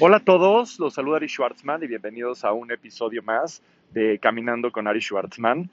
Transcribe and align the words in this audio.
Hola 0.00 0.16
a 0.16 0.20
todos, 0.20 0.80
los 0.80 0.94
saluda 0.94 1.18
Ari 1.18 1.28
Schwartzman 1.28 1.84
y 1.84 1.86
bienvenidos 1.86 2.44
a 2.44 2.52
un 2.52 2.72
episodio 2.72 3.22
más 3.22 3.62
de 3.92 4.18
Caminando 4.18 4.72
con 4.72 4.88
Ari 4.88 5.00
Schwartzman. 5.00 5.70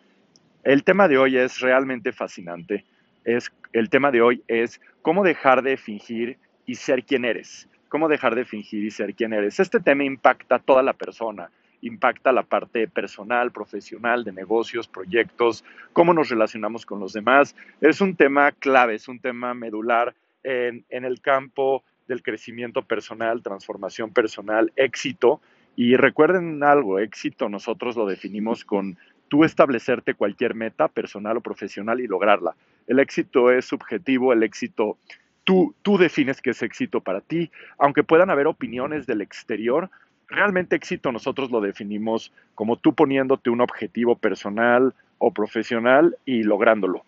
El 0.64 0.84
tema 0.84 1.08
de 1.08 1.18
hoy 1.18 1.38
es 1.38 1.60
realmente 1.60 2.12
fascinante. 2.12 2.86
Es, 3.26 3.52
el 3.74 3.90
tema 3.90 4.12
de 4.12 4.22
hoy 4.22 4.44
es 4.48 4.80
cómo 5.02 5.24
dejar 5.24 5.64
de 5.64 5.76
fingir 5.76 6.38
y 6.68 6.76
ser 6.76 7.04
quien 7.04 7.26
eres. 7.26 7.68
Cómo 7.90 8.08
dejar 8.08 8.36
de 8.36 8.46
fingir 8.46 8.84
y 8.84 8.92
ser 8.92 9.16
quien 9.16 9.34
eres. 9.34 9.60
Este 9.60 9.80
tema 9.80 10.04
impacta 10.04 10.58
a 10.58 10.60
toda 10.60 10.84
la 10.84 10.94
persona, 10.94 11.50
impacta 11.82 12.32
la 12.32 12.44
parte 12.44 12.88
personal, 12.88 13.52
profesional, 13.52 14.24
de 14.24 14.34
negocios, 14.34 14.88
proyectos, 14.88 15.66
cómo 15.94 16.14
nos 16.14 16.30
relacionamos 16.30 16.86
con 16.86 17.00
los 17.00 17.14
demás. 17.14 17.56
Es 17.82 18.02
un 18.02 18.16
tema 18.16 18.52
clave, 18.52 18.94
es 18.94 19.08
un 19.08 19.20
tema 19.20 19.56
medular 19.56 20.14
en, 20.44 20.86
en 20.90 21.06
el 21.06 21.22
campo 21.22 21.84
del 22.12 22.22
crecimiento 22.22 22.82
personal, 22.84 23.42
transformación 23.42 24.12
personal, 24.12 24.72
éxito. 24.76 25.42
Y 25.76 25.96
recuerden 25.96 26.62
algo, 26.64 27.00
éxito 27.00 27.48
nosotros 27.48 27.96
lo 27.96 28.06
definimos 28.06 28.66
con 28.66 28.98
tú 29.30 29.46
establecerte 29.46 30.14
cualquier 30.14 30.56
meta 30.56 30.90
personal 30.90 31.38
o 31.38 31.42
profesional 31.42 32.02
y 32.02 32.08
lograrla. 32.08 32.54
El 32.86 33.00
éxito 33.00 33.50
es 33.50 33.64
subjetivo, 33.64 34.34
el 34.34 34.44
éxito, 34.44 34.98
tú, 35.46 35.74
tú 35.82 35.98
defines 35.98 36.42
qué 36.42 36.50
es 36.50 36.62
éxito 36.62 37.00
para 37.00 37.22
ti, 37.22 37.50
aunque 37.78 38.04
puedan 38.04 38.30
haber 38.30 38.48
opiniones 38.48 39.08
del 39.08 39.22
exterior, 39.22 39.90
realmente 40.28 40.76
éxito 40.76 41.14
nosotros 41.14 41.50
lo 41.50 41.62
definimos 41.62 42.34
como 42.56 42.76
tú 42.76 42.94
poniéndote 42.94 43.50
un 43.50 43.62
objetivo 43.62 44.18
personal 44.18 44.94
o 45.18 45.32
profesional 45.32 46.18
y 46.26 46.44
lográndolo. 46.44 47.06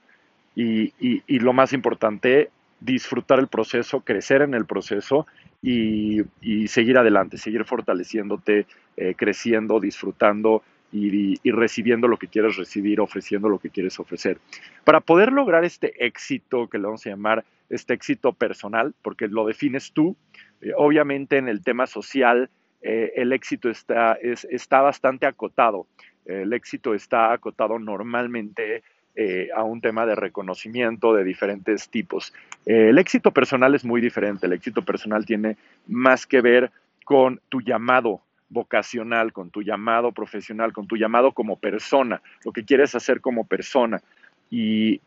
Y, 0.55 0.93
y, 0.99 1.23
y 1.27 1.39
lo 1.39 1.51
más 1.51 1.73
importante, 1.73 2.51
disfrutar 2.83 3.39
el 3.39 3.47
proceso, 3.47 4.01
crecer 4.01 4.41
en 4.41 4.53
el 4.53 4.65
proceso 4.65 5.25
y, 5.61 6.21
seguir 6.67 6.97
adelante, 6.97 7.37
seguir 7.37 7.63
fortaleciéndote, 7.63 8.65
eh, 8.97 9.15
creciendo, 9.15 9.79
disfrutando 9.79 10.63
y, 10.91 11.39
y, 11.41 11.51
recibiendo 11.51 12.07
lo 12.07 12.17
que 12.17 12.27
quieres 12.27 12.57
recibir, 12.57 12.99
ofreciendo 12.99 13.47
lo 13.47 13.59
que 13.59 13.69
quieres 13.69 13.99
ofrecer. 13.99 14.37
Para 14.83 14.99
poder 14.99 15.31
lograr 15.31 15.63
este 15.63 16.05
éxito, 16.05 16.67
que 16.67 16.77
le 16.77 16.85
vamos 16.85 17.05
a 17.05 17.09
llamar 17.09 17.45
este 17.69 17.93
éxito 17.93 18.33
personal, 18.33 18.93
porque 19.01 19.27
lo 19.27 19.45
defines 19.45 19.93
tú, 19.93 20.17
eh, 20.61 20.73
obviamente 20.75 21.37
en 21.37 21.47
el 21.47 21.63
tema 21.63 21.87
social 21.87 22.49
eh, 22.81 23.13
el 23.15 23.31
éxito 23.31 23.69
está, 23.69 24.13
es, 24.13 24.45
está 24.51 24.81
bastante 24.81 25.25
acotado. 25.25 25.87
El 26.25 26.53
éxito 26.53 26.93
está 26.93 27.33
acotado 27.33 27.79
normalmente 27.79 28.83
eh, 29.15 29.49
a 29.55 29.61
un 29.61 29.79
tema 29.79 30.07
de 30.07 30.15
reconocimiento 30.15 31.13
de 31.13 31.23
diferentes 31.23 31.89
tipos. 31.89 32.33
Eh, 32.65 32.89
el 32.89 32.97
éxito 32.97 33.31
personal 33.31 33.75
es 33.75 33.85
muy 33.85 34.01
diferente. 34.01 34.47
El 34.47 34.53
éxito 34.53 34.81
personal 34.81 35.23
tiene 35.23 35.55
más 35.87 36.25
que 36.25 36.41
ver 36.41 36.71
con 37.05 37.39
tu 37.47 37.61
llamado 37.61 38.21
vocacional, 38.49 39.31
con 39.31 39.51
tu 39.51 39.61
llamado 39.61 40.11
profesional, 40.13 40.73
con 40.73 40.87
tu 40.87 40.97
llamado 40.97 41.31
como 41.31 41.57
persona, 41.57 42.23
lo 42.43 42.51
que 42.51 42.65
quieres 42.65 42.95
hacer 42.95 43.21
como 43.21 43.45
persona. 43.45 44.01
Y, 44.49 44.99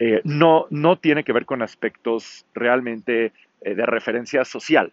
eh, 0.00 0.20
no, 0.24 0.66
no 0.70 0.98
tiene 0.98 1.22
que 1.22 1.32
ver 1.32 1.44
con 1.44 1.62
aspectos 1.62 2.44
realmente 2.54 3.32
de 3.60 3.86
referencia 3.86 4.44
social. 4.44 4.92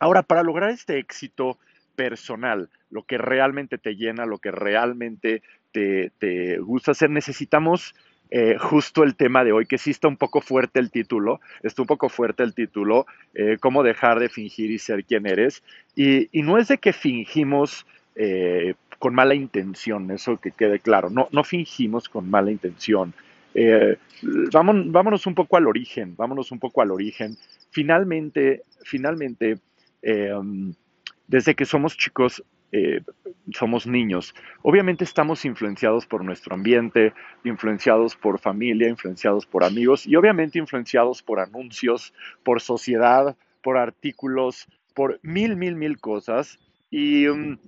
Ahora, 0.00 0.22
para 0.22 0.42
lograr 0.42 0.70
este 0.70 0.98
éxito 0.98 1.56
personal, 1.98 2.70
lo 2.90 3.02
que 3.02 3.18
realmente 3.18 3.76
te 3.76 3.96
llena, 3.96 4.24
lo 4.24 4.38
que 4.38 4.52
realmente 4.52 5.42
te, 5.72 6.12
te 6.20 6.58
gusta 6.58 6.92
hacer, 6.92 7.10
necesitamos 7.10 7.96
eh, 8.30 8.56
justo 8.56 9.02
el 9.02 9.16
tema 9.16 9.42
de 9.42 9.50
hoy, 9.50 9.66
que 9.66 9.78
sí 9.78 9.90
está 9.90 10.06
un 10.06 10.16
poco 10.16 10.40
fuerte 10.40 10.78
el 10.78 10.92
título, 10.92 11.40
está 11.64 11.82
un 11.82 11.88
poco 11.88 12.08
fuerte 12.08 12.44
el 12.44 12.54
título, 12.54 13.04
eh, 13.34 13.56
cómo 13.58 13.82
dejar 13.82 14.20
de 14.20 14.28
fingir 14.28 14.70
y 14.70 14.78
ser 14.78 15.04
quien 15.04 15.26
eres. 15.26 15.64
Y, 15.96 16.28
y 16.30 16.42
no 16.42 16.56
es 16.56 16.68
de 16.68 16.78
que 16.78 16.92
fingimos 16.92 17.84
eh, 18.14 18.74
con 19.00 19.12
mala 19.12 19.34
intención, 19.34 20.08
eso 20.12 20.36
que 20.36 20.52
quede 20.52 20.78
claro, 20.78 21.10
no, 21.10 21.28
no 21.32 21.42
fingimos 21.42 22.08
con 22.08 22.30
mala 22.30 22.52
intención. 22.52 23.12
Vámonos, 24.52 24.92
vámonos, 24.92 25.26
un 25.26 25.34
poco 25.34 25.56
al 25.56 25.66
origen, 25.66 26.14
vámonos 26.16 26.52
un 26.52 26.60
poco 26.60 26.80
al 26.80 26.92
origen. 26.92 27.36
Finalmente, 27.70 28.62
finalmente, 28.84 29.58
desde 31.28 31.54
que 31.54 31.64
somos 31.64 31.96
chicos, 31.96 32.42
eh, 32.72 33.02
somos 33.54 33.86
niños. 33.86 34.34
Obviamente 34.62 35.04
estamos 35.04 35.44
influenciados 35.44 36.06
por 36.06 36.24
nuestro 36.24 36.54
ambiente, 36.54 37.12
influenciados 37.44 38.16
por 38.16 38.38
familia, 38.40 38.88
influenciados 38.88 39.46
por 39.46 39.62
amigos 39.62 40.06
y 40.06 40.16
obviamente 40.16 40.58
influenciados 40.58 41.22
por 41.22 41.38
anuncios, 41.38 42.12
por 42.42 42.60
sociedad, 42.60 43.36
por 43.62 43.78
artículos, 43.78 44.66
por 44.94 45.20
mil, 45.22 45.56
mil, 45.56 45.76
mil 45.76 46.00
cosas. 46.00 46.58
Y, 46.90 47.28
um, 47.28 47.58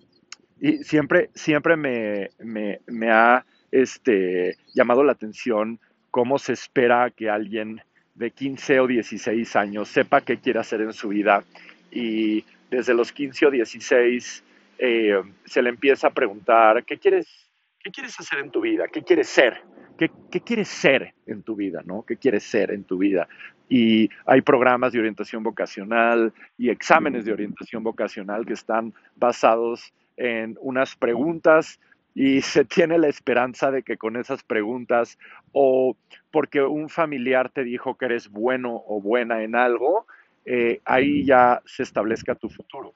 siempre, 0.83 1.31
siempre 1.35 1.77
me 1.77 3.11
ha 3.11 3.45
este, 3.71 4.57
llamado 4.75 5.05
la 5.05 5.13
atención 5.13 5.79
cómo 6.11 6.39
se 6.39 6.53
espera 6.53 7.11
que 7.11 7.31
alguien 7.31 7.81
de 8.15 8.31
15 8.31 8.81
o 8.81 8.87
16 8.87 9.57
años 9.57 9.89
sepa 9.89 10.21
qué 10.21 10.39
quiere 10.39 10.59
hacer 10.59 10.81
en 10.81 10.93
su 10.93 11.09
vida 11.09 11.45
y 11.91 12.45
desde 12.71 12.95
los 12.95 13.13
15 13.13 13.47
o 13.47 13.51
16 13.51 14.45
eh, 14.79 15.23
se 15.45 15.63
le 15.63 15.71
empieza 15.71 16.09
a 16.09 16.15
preguntar, 16.15 16.85
¿qué 16.85 16.99
quieres, 16.99 17.51
¿qué 17.79 17.91
quieres 17.91 18.19
hacer 18.19 18.39
en 18.39 18.51
tu 18.51 18.61
vida? 18.61 18.89
¿Qué 18.89 19.03
quieres 19.03 19.29
ser? 19.29 19.63
¿Qué, 19.99 20.11
¿Qué, 20.31 20.41
quieres 20.41 20.69
ser 20.69 21.15
en 21.27 21.43
tu 21.43 21.57
vida? 21.57 21.83
¿no? 21.85 22.03
¿Qué 22.03 22.17
quieres 22.17 22.45
ser 22.45 22.71
en 22.71 22.85
tu 22.85 22.99
vida? 22.99 23.29
Y 23.69 24.09
hay 24.25 24.41
programas 24.41 24.93
de 24.93 24.99
orientación 24.99 25.43
vocacional 25.43 26.33
y 26.57 26.71
exámenes 26.71 27.25
de 27.25 27.33
orientación 27.33 27.85
vocacional 27.85 28.47
que 28.47 28.55
están 28.55 28.95
basados 29.17 29.93
en 30.17 30.57
unas 30.61 30.97
preguntas 30.97 31.79
y 32.15 32.43
se 32.43 32.65
tiene 32.65 32.99
la 32.99 33.09
esperanza 33.09 33.71
de 33.71 33.83
que 33.83 33.97
con 33.97 34.17
esas 34.17 34.43
preguntas 34.43 35.19
o 35.53 35.97
porque 36.31 36.63
un 36.63 36.89
familiar 36.89 37.51
te 37.51 37.65
dijo 37.65 37.97
que 37.97 38.07
eres 38.07 38.29
bueno 38.29 38.83
o 38.87 39.01
buena 39.01 39.43
en 39.43 39.55
algo, 39.55 40.07
eh, 40.45 40.81
ahí 40.85 41.25
ya 41.25 41.63
se 41.65 41.83
establezca 41.83 42.35
tu 42.35 42.49
futuro. 42.49 42.95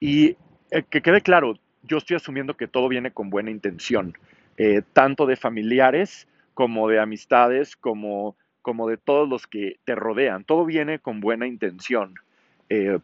Y 0.00 0.36
eh, 0.70 0.82
que 0.88 1.00
quede 1.02 1.20
claro, 1.20 1.54
yo 1.82 1.98
estoy 1.98 2.16
asumiendo 2.16 2.56
que 2.56 2.68
todo 2.68 2.88
viene 2.88 3.12
con 3.12 3.30
buena 3.30 3.50
intención, 3.50 4.14
eh, 4.56 4.82
tanto 4.92 5.26
de 5.26 5.36
familiares 5.36 6.28
como 6.54 6.88
de 6.88 6.98
amistades, 6.98 7.76
como, 7.76 8.36
como 8.62 8.88
de 8.88 8.96
todos 8.96 9.28
los 9.28 9.46
que 9.46 9.76
te 9.84 9.94
rodean. 9.94 10.44
Todo 10.44 10.64
viene 10.64 10.98
con 10.98 11.20
buena 11.20 11.46
intención. 11.46 12.14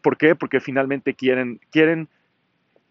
¿Por 0.01 0.17
qué? 0.17 0.35
Porque 0.35 0.59
finalmente 0.59 1.13
quieren, 1.13 1.61
quieren, 1.71 2.09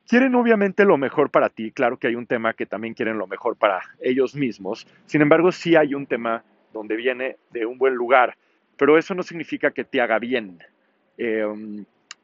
quieren 0.09 0.34
obviamente 0.34 0.87
lo 0.87 0.97
mejor 0.97 1.31
para 1.31 1.50
ti. 1.50 1.70
Claro 1.70 1.99
que 1.99 2.06
hay 2.06 2.14
un 2.14 2.26
tema 2.26 2.54
que 2.54 2.64
también 2.64 2.94
quieren 2.94 3.19
lo 3.19 3.26
mejor 3.26 3.56
para 3.56 3.82
ellos 4.00 4.34
mismos. 4.34 4.87
Sin 5.04 5.20
embargo, 5.20 5.53
sí 5.53 5.76
hay 5.76 5.94
un 5.94 6.06
tema 6.06 6.44
donde 6.72 6.97
viene 6.97 7.37
de 7.50 7.66
un 7.66 7.76
buen 7.76 7.94
lugar, 7.94 8.37
pero 8.76 8.98
eso 8.98 9.14
no 9.14 9.22
significa 9.22 9.70
que 9.70 9.84
te 9.84 10.00
haga 10.00 10.18
bien. 10.18 10.62
Eh, 11.18 11.44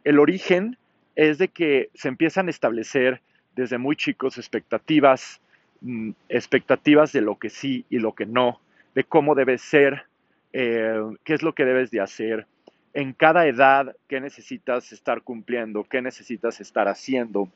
el 0.04 0.18
origen 0.18 0.76
es 1.16 1.38
de 1.38 1.48
que 1.48 1.90
se 1.94 2.08
empiezan 2.08 2.46
a 2.46 2.50
establecer 2.50 3.20
desde 3.56 3.78
muy 3.78 3.96
chicos 3.96 4.38
expectativas, 4.38 5.40
mm, 5.80 6.10
expectativas 6.28 7.12
de 7.12 7.20
lo 7.20 7.38
que 7.38 7.50
sí 7.50 7.84
y 7.90 7.98
lo 7.98 8.14
que 8.14 8.24
no, 8.24 8.60
de 8.94 9.04
cómo 9.04 9.34
debes 9.34 9.62
ser, 9.62 10.04
eh, 10.52 11.00
qué 11.24 11.34
es 11.34 11.42
lo 11.42 11.54
que 11.54 11.64
debes 11.64 11.90
de 11.90 12.00
hacer, 12.00 12.46
en 12.94 13.12
cada 13.12 13.46
edad, 13.46 13.96
qué 14.08 14.20
necesitas 14.20 14.92
estar 14.92 15.22
cumpliendo, 15.22 15.84
qué 15.84 16.02
necesitas 16.02 16.60
estar 16.60 16.88
haciendo, 16.88 17.48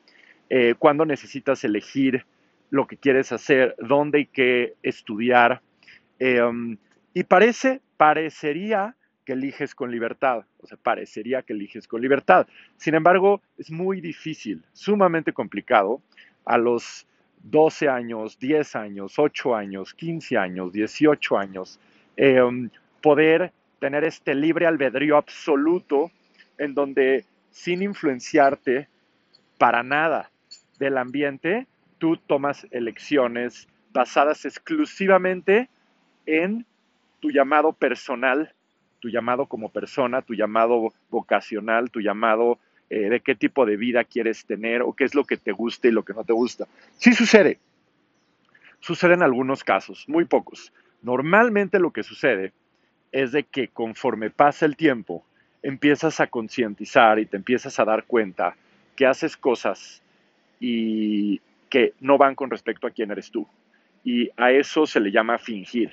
eh, 0.49 0.75
cuándo 0.77 1.05
necesitas 1.05 1.63
elegir 1.63 2.25
lo 2.69 2.87
que 2.87 2.97
quieres 2.97 3.31
hacer, 3.31 3.75
dónde 3.79 4.21
y 4.21 4.25
qué 4.25 4.73
estudiar. 4.83 5.61
Eh, 6.19 6.41
y 7.13 7.23
parece, 7.23 7.81
parecería 7.97 8.95
que 9.25 9.33
eliges 9.33 9.73
con 9.73 9.91
libertad, 9.91 10.45
o 10.61 10.67
sea, 10.67 10.77
parecería 10.77 11.41
que 11.43 11.53
eliges 11.53 11.87
con 11.87 12.01
libertad. 12.01 12.47
Sin 12.77 12.95
embargo, 12.95 13.41
es 13.57 13.71
muy 13.71 14.01
difícil, 14.01 14.63
sumamente 14.73 15.31
complicado 15.31 16.01
a 16.45 16.57
los 16.57 17.07
12 17.43 17.87
años, 17.87 18.37
10 18.39 18.75
años, 18.75 19.17
8 19.17 19.55
años, 19.55 19.93
15 19.93 20.37
años, 20.37 20.73
18 20.73 21.37
años, 21.37 21.79
eh, 22.17 22.41
poder 23.01 23.51
tener 23.79 24.03
este 24.03 24.33
libre 24.33 24.65
albedrío 24.65 25.17
absoluto 25.17 26.11
en 26.57 26.73
donde 26.73 27.25
sin 27.51 27.81
influenciarte 27.81 28.87
para 29.57 29.83
nada 29.83 30.31
del 30.79 30.97
ambiente, 30.97 31.67
tú 31.97 32.17
tomas 32.17 32.65
elecciones 32.71 33.67
basadas 33.91 34.45
exclusivamente 34.45 35.69
en 36.25 36.65
tu 37.23 37.31
llamado 37.31 37.71
personal 37.71 38.53
tu 39.03 39.09
llamado 39.09 39.47
como 39.47 39.67
persona, 39.67 40.21
tu 40.21 40.33
llamado 40.33 40.93
vocacional, 41.09 41.91
tu 41.91 41.99
llamado 41.99 42.57
eh, 42.89 43.09
de 43.09 43.19
qué 43.19 43.35
tipo 43.35 43.65
de 43.65 43.75
vida 43.75 44.05
quieres 44.05 44.45
tener 44.45 44.81
o 44.81 44.93
qué 44.93 45.03
es 45.03 45.13
lo 45.13 45.25
que 45.25 45.35
te 45.35 45.51
gusta 45.51 45.89
y 45.89 45.91
lo 45.91 46.05
que 46.05 46.13
no 46.13 46.23
te 46.23 46.31
gusta. 46.31 46.69
Sí 46.97 47.11
sucede. 47.11 47.59
Sucede 48.79 49.15
en 49.15 49.21
algunos 49.21 49.65
casos, 49.65 50.05
muy 50.07 50.23
pocos. 50.23 50.71
Normalmente 51.01 51.79
lo 51.79 51.91
que 51.91 52.01
sucede 52.01 52.53
es 53.11 53.33
de 53.33 53.43
que 53.43 53.67
conforme 53.67 54.29
pasa 54.29 54.65
el 54.65 54.77
tiempo, 54.77 55.25
empiezas 55.61 56.21
a 56.21 56.27
concientizar 56.27 57.19
y 57.19 57.25
te 57.25 57.35
empiezas 57.35 57.77
a 57.81 57.83
dar 57.83 58.05
cuenta 58.05 58.55
que 58.95 59.05
haces 59.05 59.35
cosas 59.35 60.01
y 60.61 61.41
que 61.69 61.91
no 61.99 62.17
van 62.17 62.35
con 62.35 62.49
respecto 62.49 62.87
a 62.87 62.91
quién 62.91 63.11
eres 63.11 63.31
tú. 63.31 63.45
Y 64.05 64.29
a 64.37 64.51
eso 64.51 64.85
se 64.85 65.01
le 65.01 65.11
llama 65.11 65.39
fingir. 65.39 65.91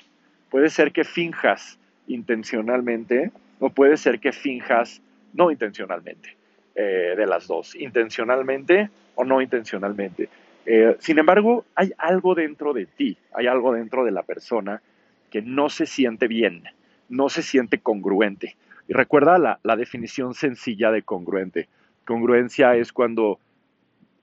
Puede 0.51 0.69
ser 0.69 0.93
que 0.93 1.05
finjas 1.05 1.79
intencionalmente 2.09 3.31
o 3.61 3.71
puede 3.71 3.97
ser 3.97 4.19
que 4.19 4.33
finjas 4.33 5.01
no 5.33 5.51
intencionalmente, 5.51 6.37
eh, 6.75 7.15
de 7.17 7.27
las 7.27 7.47
dos, 7.47 7.75
intencionalmente 7.77 8.91
o 9.15 9.25
no 9.25 9.41
intencionalmente. 9.41 10.29
Eh, 10.67 10.97
sin 10.99 11.19
embargo, 11.19 11.65
hay 11.75 11.93
algo 11.99 12.35
dentro 12.35 12.73
de 12.73 12.87
ti, 12.87 13.17
hay 13.33 13.47
algo 13.47 13.73
dentro 13.73 14.05
de 14.05 14.11
la 14.11 14.23
persona 14.23 14.83
que 15.31 15.41
no 15.43 15.69
se 15.69 15.87
siente 15.87 16.27
bien, 16.27 16.65
no 17.09 17.29
se 17.29 17.43
siente 17.43 17.79
congruente. 17.79 18.57
Y 18.89 18.93
recuerda 18.93 19.39
la, 19.39 19.61
la 19.63 19.77
definición 19.77 20.35
sencilla 20.35 20.91
de 20.91 21.03
congruente. 21.03 21.69
Congruencia 22.05 22.75
es 22.75 22.93
cuando 22.93 23.39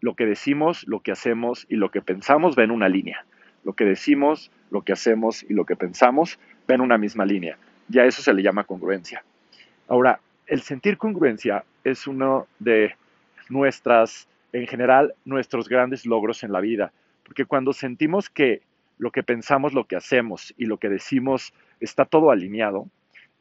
lo 0.02 0.16
que 0.16 0.26
decimos, 0.26 0.86
lo 0.88 1.00
que 1.00 1.12
hacemos 1.12 1.66
y 1.70 1.76
lo 1.78 1.90
que 1.90 2.02
pensamos 2.02 2.56
ven 2.56 2.72
una 2.72 2.90
línea. 2.90 3.26
Lo 3.68 3.74
que 3.74 3.84
decimos, 3.84 4.50
lo 4.72 4.82
que 4.82 4.94
hacemos 4.94 5.44
y 5.44 5.54
lo 5.54 5.66
que 5.66 5.76
pensamos 5.76 6.40
ven 6.70 6.80
una 6.80 6.98
misma 6.98 7.26
línea. 7.26 7.58
Ya 7.90 8.06
eso 8.06 8.22
se 8.22 8.34
le 8.34 8.42
llama 8.42 8.64
congruencia. 8.64 9.26
Ahora, 9.90 10.22
el 10.46 10.62
sentir 10.62 10.98
congruencia 10.98 11.66
es 11.84 12.08
uno 12.08 12.48
de 12.60 12.96
nuestras, 13.50 14.30
en 14.54 14.68
general, 14.68 15.16
nuestros 15.26 15.68
grandes 15.68 16.06
logros 16.06 16.44
en 16.44 16.54
la 16.54 16.62
vida. 16.62 16.94
Porque 17.26 17.44
cuando 17.44 17.74
sentimos 17.74 18.30
que 18.30 18.62
lo 19.00 19.12
que 19.12 19.22
pensamos, 19.22 19.74
lo 19.74 19.84
que 19.84 19.98
hacemos 19.98 20.54
y 20.58 20.66
lo 20.66 20.78
que 20.78 20.88
decimos 20.88 21.54
está 21.82 22.06
todo 22.06 22.32
alineado, 22.32 22.88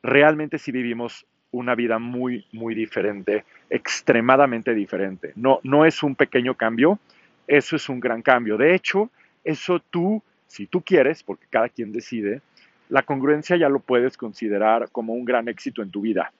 realmente 0.02 0.58
sí 0.58 0.72
vivimos 0.72 1.24
una 1.52 1.76
vida 1.76 2.00
muy, 2.00 2.44
muy 2.50 2.74
diferente, 2.74 3.44
extremadamente 3.70 4.74
diferente. 4.74 5.34
No, 5.36 5.60
no 5.62 5.84
es 5.84 6.02
un 6.02 6.16
pequeño 6.16 6.56
cambio, 6.56 6.98
eso 7.46 7.76
es 7.76 7.88
un 7.88 8.00
gran 8.00 8.22
cambio. 8.22 8.56
De 8.56 8.74
hecho, 8.74 9.08
eso 9.46 9.80
tú, 9.90 10.22
si 10.48 10.66
tú 10.66 10.82
quieres, 10.82 11.22
porque 11.22 11.46
cada 11.48 11.68
quien 11.68 11.92
decide, 11.92 12.42
la 12.88 13.02
congruencia 13.02 13.56
ya 13.56 13.68
lo 13.68 13.80
puedes 13.80 14.16
considerar 14.16 14.90
como 14.90 15.14
un 15.14 15.24
gran 15.24 15.48
éxito 15.48 15.82
en 15.82 15.90
tu 15.90 16.00
vida, 16.00 16.32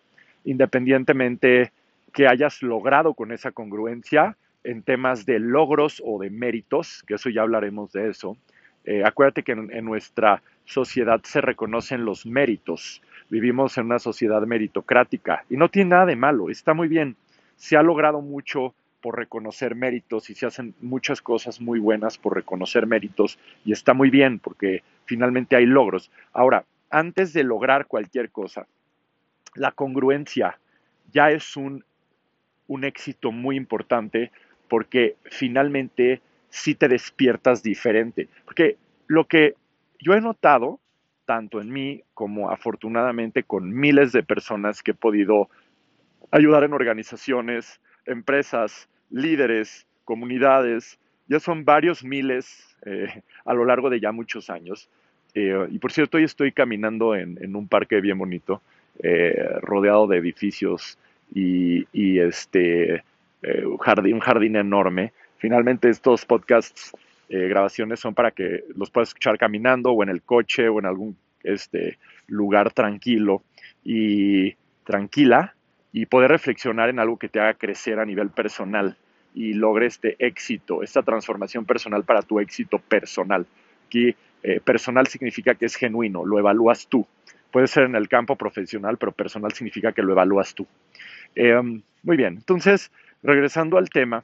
independientemente 0.44 1.72
que 2.12 2.26
hayas 2.26 2.62
logrado 2.62 3.14
con 3.14 3.32
esa 3.32 3.52
congruencia 3.52 4.36
en 4.64 4.82
temas 4.82 5.24
de 5.24 5.38
logros 5.38 6.02
o 6.04 6.18
de 6.18 6.30
méritos, 6.30 7.04
que 7.06 7.14
eso 7.14 7.30
ya 7.30 7.42
hablaremos 7.42 7.92
de 7.92 8.10
eso. 8.10 8.36
Eh, 8.84 9.02
acuérdate 9.04 9.42
que 9.42 9.52
en, 9.52 9.84
nuestra 9.84 10.42
sociedad 10.64 11.20
se 11.22 11.40
reconocen 11.40 12.04
los 12.04 12.26
méritos. 12.26 13.02
Vivimos 13.28 13.78
en 13.78 13.86
una 13.86 13.98
sociedad 13.98 14.42
meritocrática 14.42 15.44
y 15.48 15.56
no 15.56 15.68
tiene 15.68 15.90
nada 15.90 16.06
de 16.06 16.16
malo, 16.16 16.50
está 16.50 16.74
muy 16.74 16.88
bien. 16.88 17.16
Se 17.56 17.76
ha 17.76 17.82
logrado 17.82 18.20
mucho 18.20 18.74
por 19.06 19.18
reconocer 19.18 19.76
méritos 19.76 20.30
y 20.30 20.34
se 20.34 20.46
hacen 20.46 20.74
muchas 20.80 21.22
cosas 21.22 21.60
muy 21.60 21.78
buenas 21.78 22.18
por 22.18 22.34
reconocer 22.34 22.88
méritos 22.88 23.38
y 23.64 23.70
está 23.70 23.94
muy 23.94 24.10
bien 24.10 24.40
porque 24.40 24.82
finalmente 25.04 25.54
hay 25.54 25.64
logros. 25.64 26.10
Ahora, 26.32 26.64
antes 26.90 27.32
de 27.32 27.44
lograr 27.44 27.86
cualquier 27.86 28.30
cosa, 28.30 28.66
la 29.54 29.70
congruencia 29.70 30.58
ya 31.12 31.30
es 31.30 31.56
un, 31.56 31.84
un 32.66 32.82
éxito 32.82 33.30
muy 33.30 33.54
importante 33.54 34.32
porque 34.66 35.14
finalmente 35.22 36.20
sí 36.48 36.74
te 36.74 36.88
despiertas 36.88 37.62
diferente. 37.62 38.28
Porque 38.44 38.76
lo 39.06 39.28
que 39.28 39.54
yo 40.00 40.14
he 40.14 40.20
notado, 40.20 40.80
tanto 41.26 41.60
en 41.60 41.72
mí 41.72 42.02
como 42.12 42.50
afortunadamente 42.50 43.44
con 43.44 43.72
miles 43.72 44.10
de 44.10 44.24
personas 44.24 44.82
que 44.82 44.90
he 44.90 44.94
podido 44.94 45.48
ayudar 46.32 46.64
en 46.64 46.72
organizaciones, 46.72 47.80
empresas, 48.04 48.88
líderes, 49.10 49.86
comunidades, 50.04 50.98
ya 51.28 51.40
son 51.40 51.64
varios 51.64 52.04
miles 52.04 52.76
eh, 52.84 53.22
a 53.44 53.54
lo 53.54 53.64
largo 53.64 53.90
de 53.90 54.00
ya 54.00 54.12
muchos 54.12 54.50
años. 54.50 54.88
Eh, 55.34 55.66
y 55.70 55.78
por 55.78 55.92
cierto, 55.92 56.16
hoy 56.16 56.24
estoy 56.24 56.52
caminando 56.52 57.14
en, 57.14 57.54
un 57.54 57.68
parque 57.68 58.00
bien 58.00 58.18
bonito, 58.18 58.62
eh, 59.02 59.34
rodeado 59.60 60.06
de 60.06 60.18
edificios 60.18 60.98
y, 61.34 61.84
este, 62.18 63.02
un, 63.42 63.76
jardín, 63.78 64.14
un 64.14 64.20
jardín 64.20 64.56
enorme. 64.56 65.12
Finalmente 65.38 65.90
estos 65.90 66.24
podcasts, 66.24 66.92
grabaciones 67.28 67.98
son 67.98 68.14
para 68.14 68.30
que 68.30 68.62
los 68.76 68.88
puedas 68.88 69.08
escuchar 69.08 69.36
caminando 69.36 69.90
o 69.90 70.02
en 70.04 70.08
el 70.08 70.22
coche 70.22 70.68
o 70.68 70.78
en 70.78 70.86
algún 70.86 71.16
este, 71.42 71.98
lugar 72.28 72.72
tranquilo 72.72 73.42
y 73.84 74.54
tranquila 74.84 75.55
y 75.96 76.04
poder 76.04 76.30
reflexionar 76.30 76.90
en 76.90 76.98
algo 76.98 77.16
que 77.16 77.30
te 77.30 77.40
haga 77.40 77.54
crecer 77.54 77.98
a 77.98 78.04
nivel 78.04 78.28
personal 78.28 78.98
y 79.34 79.54
logre 79.54 79.86
este 79.86 80.14
éxito, 80.18 80.82
esta 80.82 81.02
transformación 81.02 81.64
personal 81.64 82.04
para 82.04 82.20
tu 82.20 82.38
éxito 82.38 82.78
personal. 82.78 83.46
Aquí 83.86 84.14
eh, 84.42 84.60
personal 84.60 85.06
significa 85.06 85.54
que 85.54 85.64
es 85.64 85.74
genuino, 85.74 86.26
lo 86.26 86.38
evalúas 86.38 86.86
tú. 86.88 87.06
Puede 87.50 87.66
ser 87.66 87.84
en 87.84 87.96
el 87.96 88.10
campo 88.10 88.36
profesional, 88.36 88.98
pero 88.98 89.12
personal 89.12 89.52
significa 89.52 89.92
que 89.92 90.02
lo 90.02 90.12
evalúas 90.12 90.54
tú. 90.54 90.66
Em, 91.34 91.80
muy 92.02 92.18
bien, 92.18 92.34
entonces, 92.34 92.92
regresando 93.22 93.78
al 93.78 93.88
tema, 93.88 94.22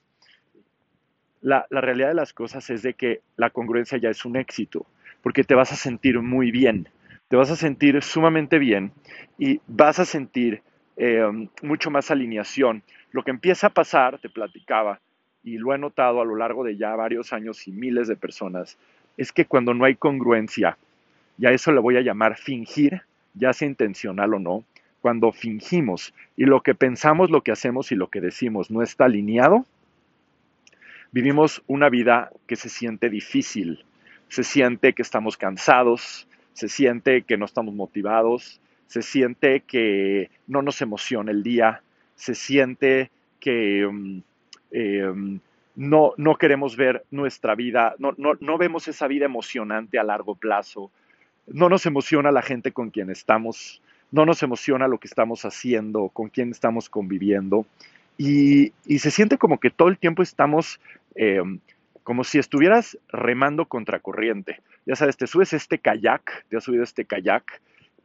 la, 1.40 1.64
la 1.70 1.80
realidad 1.80 2.08
de 2.08 2.14
las 2.16 2.34
cosas 2.34 2.68
es 2.68 2.82
de 2.82 2.92
que 2.92 3.22
la 3.36 3.48
congruencia 3.48 3.96
ya 3.96 4.10
es 4.10 4.26
un 4.26 4.36
éxito, 4.36 4.84
porque 5.22 5.42
te 5.42 5.54
vas 5.54 5.72
a 5.72 5.76
sentir 5.76 6.20
muy 6.20 6.50
bien, 6.50 6.90
te 7.28 7.36
vas 7.36 7.50
a 7.50 7.56
sentir 7.56 8.02
sumamente 8.02 8.58
bien 8.58 8.92
y 9.38 9.62
vas 9.66 9.98
a 10.00 10.04
sentir 10.04 10.60
em, 10.96 11.48
mucho 11.62 11.90
más 11.90 12.10
alineación. 12.10 12.82
Lo 13.12 13.22
que 13.22 13.30
empieza 13.30 13.68
a 13.68 13.70
pasar, 13.70 14.18
te 14.18 14.28
platicaba, 14.28 15.00
y 15.44 15.58
lo 15.58 15.74
he 15.74 15.78
notado 15.78 16.20
a 16.20 16.24
lo 16.24 16.36
largo 16.36 16.64
de 16.64 16.76
ya 16.76 16.94
varios 16.94 17.32
años 17.32 17.66
y 17.66 17.72
miles 17.72 18.08
de 18.08 18.16
personas, 18.16 18.78
es 19.16 19.32
que 19.32 19.44
cuando 19.44 19.74
no 19.74 19.84
hay 19.84 19.96
congruencia, 19.96 20.78
y 21.38 21.46
a 21.46 21.50
eso 21.50 21.72
le 21.72 21.80
voy 21.80 21.96
a 21.96 22.02
llamar 22.02 22.36
fingir, 22.36 23.02
ya 23.34 23.52
sea 23.52 23.68
intencional 23.68 24.34
o 24.34 24.38
no, 24.38 24.64
cuando 25.00 25.32
fingimos 25.32 26.14
y 26.36 26.44
lo 26.44 26.62
que 26.62 26.74
pensamos, 26.74 27.30
lo 27.30 27.42
que 27.42 27.52
hacemos 27.52 27.90
y 27.92 27.96
lo 27.96 28.08
que 28.08 28.20
decimos 28.20 28.70
no 28.70 28.82
está 28.82 29.06
alineado, 29.06 29.66
vivimos 31.10 31.62
una 31.66 31.88
vida 31.88 32.30
que 32.46 32.56
se 32.56 32.68
siente 32.68 33.10
difícil, 33.10 33.84
se 34.28 34.44
siente 34.44 34.92
que 34.92 35.02
estamos 35.02 35.36
cansados, 35.36 36.28
se 36.52 36.68
siente 36.68 37.22
que 37.22 37.36
no 37.36 37.44
estamos 37.44 37.74
motivados, 37.74 38.60
se 38.92 39.00
siente 39.00 39.60
que 39.60 40.30
no 40.46 40.60
nos 40.60 40.82
emociona 40.82 41.30
el 41.30 41.42
día, 41.42 41.80
se 42.14 42.34
siente 42.34 43.10
que 43.40 43.88
mm, 43.90 44.18
em, 44.70 45.40
no, 45.76 46.12
no, 46.18 46.36
queremos 46.36 46.76
ver 46.76 47.02
nuestra 47.10 47.54
vida, 47.54 47.94
no, 47.98 48.12
no, 48.18 48.34
no, 48.38 48.58
vemos 48.58 48.88
esa 48.88 49.06
vida 49.06 49.24
emocionante 49.24 49.98
a 49.98 50.04
largo 50.04 50.34
plazo, 50.34 50.90
no 51.46 51.70
nos 51.70 51.86
emociona 51.86 52.30
la 52.30 52.42
gente 52.42 52.72
con 52.72 52.90
quien 52.90 53.08
estamos, 53.08 53.80
no 54.10 54.26
nos 54.26 54.42
emociona 54.42 54.88
lo 54.88 54.98
que 54.98 55.08
estamos 55.08 55.46
haciendo, 55.46 56.10
con 56.10 56.28
quien 56.28 56.50
estamos 56.50 56.90
conviviendo, 56.90 57.64
y, 58.18 58.74
y 58.84 58.98
se 58.98 59.10
siente 59.10 59.38
como 59.38 59.58
que 59.58 59.70
todo 59.70 59.88
el 59.88 59.96
tiempo 59.96 60.22
estamos 60.22 60.80
em, 61.14 61.60
como 62.02 62.24
si 62.24 62.38
estuvieras 62.38 62.98
remando 63.08 63.64
contra 63.64 64.00
corriente. 64.00 64.60
Ya 64.84 64.96
sabes, 64.96 65.16
te 65.16 65.26
subes 65.26 65.54
este 65.54 65.78
kayak, 65.78 66.44
te 66.50 66.58
has 66.58 66.64
subido 66.64 66.84
este 66.84 67.06
kayak, 67.06 67.62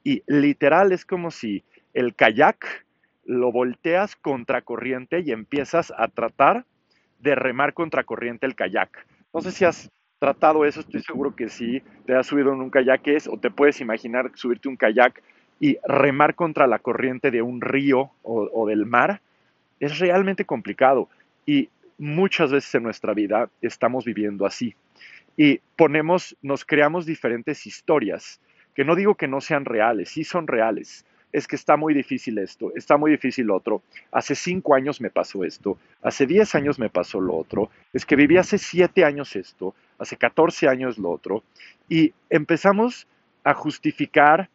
y 0.07 0.23
literal 0.25 0.93
es 0.93 1.03
como 1.03 1.31
si 1.31 1.65
el 1.93 2.15
kayak 2.15 2.85
lo 3.25 3.51
volteas 3.51 4.15
contracorriente 4.15 5.19
y 5.19 5.33
empiezas 5.33 5.91
a 5.97 6.07
tratar 6.07 6.63
de 7.19 7.35
remar 7.35 7.73
contracorriente 7.73 8.45
el 8.45 8.55
kayak. 8.55 9.05
No 9.33 9.41
sé 9.41 9.51
si 9.51 9.65
has 9.65 9.91
tratado 10.17 10.63
eso, 10.63 10.79
estoy 10.79 11.01
seguro 11.01 11.35
que 11.35 11.49
sí, 11.49 11.83
te 12.05 12.15
has 12.15 12.25
subido 12.25 12.53
en 12.53 12.61
un 12.61 12.69
kayak 12.69 13.01
o 13.29 13.37
te 13.37 13.51
puedes 13.51 13.81
imaginar 13.81 14.31
subirte 14.35 14.69
un 14.69 14.77
kayak 14.77 15.21
y 15.59 15.77
remar 15.83 16.35
contra 16.35 16.67
la 16.67 16.79
corriente 16.79 17.29
de 17.29 17.41
un 17.41 17.59
río 17.59 18.11
o, 18.23 18.49
o 18.53 18.65
del 18.65 18.85
mar. 18.85 19.19
Es 19.81 19.99
realmente 19.99 20.45
complicado 20.45 21.09
y 21.45 21.67
muchas 21.97 22.53
veces 22.53 22.73
en 22.75 22.83
nuestra 22.83 23.13
vida 23.13 23.49
estamos 23.61 24.05
viviendo 24.05 24.45
así. 24.45 24.73
Y 25.35 25.59
ponemos, 25.75 26.37
nos 26.41 26.63
creamos 26.63 27.05
diferentes 27.05 27.67
historias, 27.67 28.39
que 28.77 28.85
no 28.85 28.95
digo 28.95 29.15
que 29.15 29.27
no 29.27 29.41
sean 29.41 29.65
reales, 29.65 30.09
sí 30.09 30.23
son 30.23 30.45
reales, 30.45 31.03
es 31.33 31.47
que 31.47 31.55
está 31.55 31.77
muy 31.77 31.95
difícil 31.95 32.37
esto, 32.37 32.71
está 32.75 32.95
muy 32.95 33.09
difícil 33.09 33.49
otro. 33.49 33.81
Hace 34.11 34.35
cinco 34.35 34.75
años 34.75 35.01
me 35.01 35.09
pasó 35.09 35.43
esto, 35.43 35.79
hace 36.03 36.27
diez 36.27 36.53
años 36.53 36.77
me 36.77 36.87
pasó 36.87 37.19
lo 37.19 37.35
otro, 37.35 37.71
es 37.91 38.05
que 38.05 38.15
viví 38.15 38.37
hace 38.37 38.59
siete 38.59 39.03
años 39.03 39.35
esto, 39.35 39.73
hace 39.97 40.15
catorce 40.15 40.67
años 40.67 40.99
lo 40.99 41.09
otro, 41.09 41.43
y 41.89 42.13
empezamos 42.29 43.07
a 43.43 43.55
justificar 43.55 44.47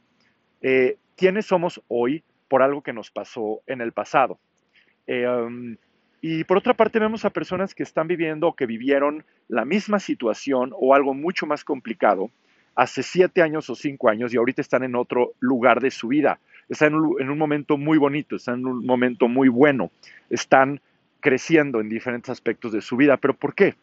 eh, 0.60 0.98
quiénes 1.16 1.46
somos 1.46 1.82
hoy 1.88 2.22
por 2.46 2.62
algo 2.62 2.80
que 2.80 2.92
nos 2.92 3.10
pasó 3.10 3.60
en 3.66 3.80
el 3.80 3.90
pasado. 3.90 4.38
Um, 5.08 5.74
y 6.20 6.44
por 6.44 6.58
otra 6.58 6.74
parte 6.74 7.00
vemos 7.00 7.24
a 7.24 7.30
personas 7.30 7.74
que 7.74 7.82
están 7.82 8.06
viviendo 8.06 8.46
o 8.46 8.54
que 8.54 8.66
vivieron 8.66 9.24
la 9.48 9.64
misma 9.64 9.98
situación 9.98 10.70
o 10.78 10.94
algo 10.94 11.12
mucho 11.12 11.44
más 11.44 11.64
complicado 11.64 12.30
hace 12.74 13.02
siete 13.02 13.42
años 13.42 13.68
o 13.70 13.74
cinco 13.74 14.08
años 14.08 14.32
y 14.32 14.36
ahorita 14.36 14.62
están 14.62 14.82
en 14.82 14.96
otro 14.96 15.32
lugar 15.40 15.80
de 15.80 15.90
su 15.90 16.08
vida 16.08 16.38
están 16.68 16.94
en 17.20 17.30
un, 17.30 17.38
momento 17.38 17.76
muy 17.76 17.98
bonito, 17.98 18.36
están 18.36 18.60
en 18.60 18.66
un 18.66 18.86
momento 18.86 19.28
muy 19.28 19.48
bueno, 19.48 19.90
están 20.30 20.80
creciendo 21.20 21.80
en 21.80 21.88
diferentes 21.88 22.30
aspectos 22.30 22.72
de 22.72 22.80
su 22.80 22.96
vida. 22.96 23.16
¿Pero 23.16 23.34
por 23.34 23.54
qué? 23.54 23.74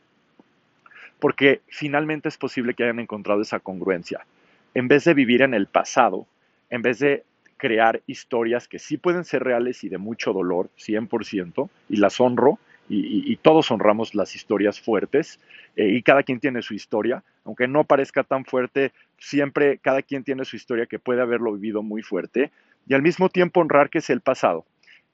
Porque 1.19 1.61
finalmente 1.67 2.29
es 2.29 2.37
posible 2.37 2.73
que 2.73 2.83
hayan 2.83 2.99
encontrado 2.99 3.41
esa 3.41 3.59
congruencia. 3.59 4.25
En 4.73 4.87
vez 4.87 5.03
de 5.03 5.13
vivir 5.13 5.41
en 5.41 5.53
el 5.53 5.67
pasado, 5.67 6.25
en 6.69 6.81
vez 6.81 6.99
de 6.99 7.23
crear 7.57 8.01
historias 8.07 8.67
que 8.67 8.79
sí 8.79 8.97
pueden 8.97 9.25
ser 9.25 9.43
reales 9.43 9.83
y 9.83 9.89
de 9.89 9.97
mucho 9.97 10.31
dolor, 10.33 10.69
100%, 10.77 11.69
y 11.89 11.97
las 11.97 12.19
honro, 12.19 12.57
y, 12.89 13.35
todos 13.37 13.69
honramos 13.69 14.15
las 14.15 14.35
historias 14.35 14.81
fuertes, 14.81 15.39
eh, 15.75 15.89
y 15.89 16.01
cada 16.01 16.23
quien 16.23 16.39
tiene 16.39 16.63
su 16.63 16.73
historia, 16.73 17.23
aunque 17.45 17.67
no 17.67 17.83
parezca 17.83 18.23
tan 18.23 18.45
fuerte, 18.45 18.91
siempre 19.19 19.77
cada 19.77 20.01
quien 20.01 20.23
tiene 20.23 20.43
su 20.43 20.55
historia 20.55 20.87
que 20.87 20.97
puede 20.97 21.21
haberlo 21.21 21.53
vivido 21.53 21.83
muy 21.83 22.01
fuerte, 22.01 22.51
y 22.87 22.95
al 22.95 23.03
mismo 23.03 23.29
tiempo 23.29 23.59
honrar 23.59 23.89
que 23.89 23.99
es 23.99 24.09
el 24.09 24.21
pasado 24.21 24.65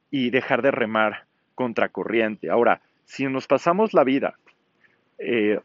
y 0.09 0.29
dejar 0.29 0.61
de 0.61 0.71
remar 0.71 1.25
contracorriente. 1.55 2.49
Ahora, 2.49 2.81
si 3.05 3.25
nos 3.25 3.47
pasamos 3.47 3.93
la 3.93 4.05
vida 4.05 4.35
eh, 5.19 5.59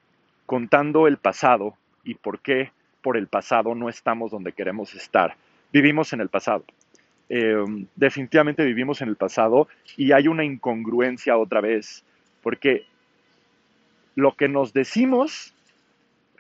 contando 0.47 1.07
el 1.07 1.17
pasado 1.17 1.77
y 2.03 2.15
por 2.15 2.41
qué 2.41 2.73
por 3.03 3.17
el 3.17 3.29
pasado 3.29 3.75
no 3.75 3.89
estamos 3.89 4.33
donde 4.33 4.53
queremos 4.53 4.95
estar, 4.95 5.37
vivimos 5.73 6.13
en 6.13 6.21
el 6.21 6.29
pasado. 6.29 6.65
Eh, 7.33 7.65
definitivamente 7.95 8.65
vivimos 8.65 9.01
en 9.03 9.09
el 9.09 9.15
pasado 9.15 9.69
y 9.97 10.11
hay 10.11 10.27
una 10.27 10.45
incongruencia 10.45 11.39
otra 11.39 11.61
vez, 11.61 12.05
porque 12.43 12.85
lo 14.17 14.35
que 14.35 14.49
nos 14.49 14.73
decimos, 14.73 15.55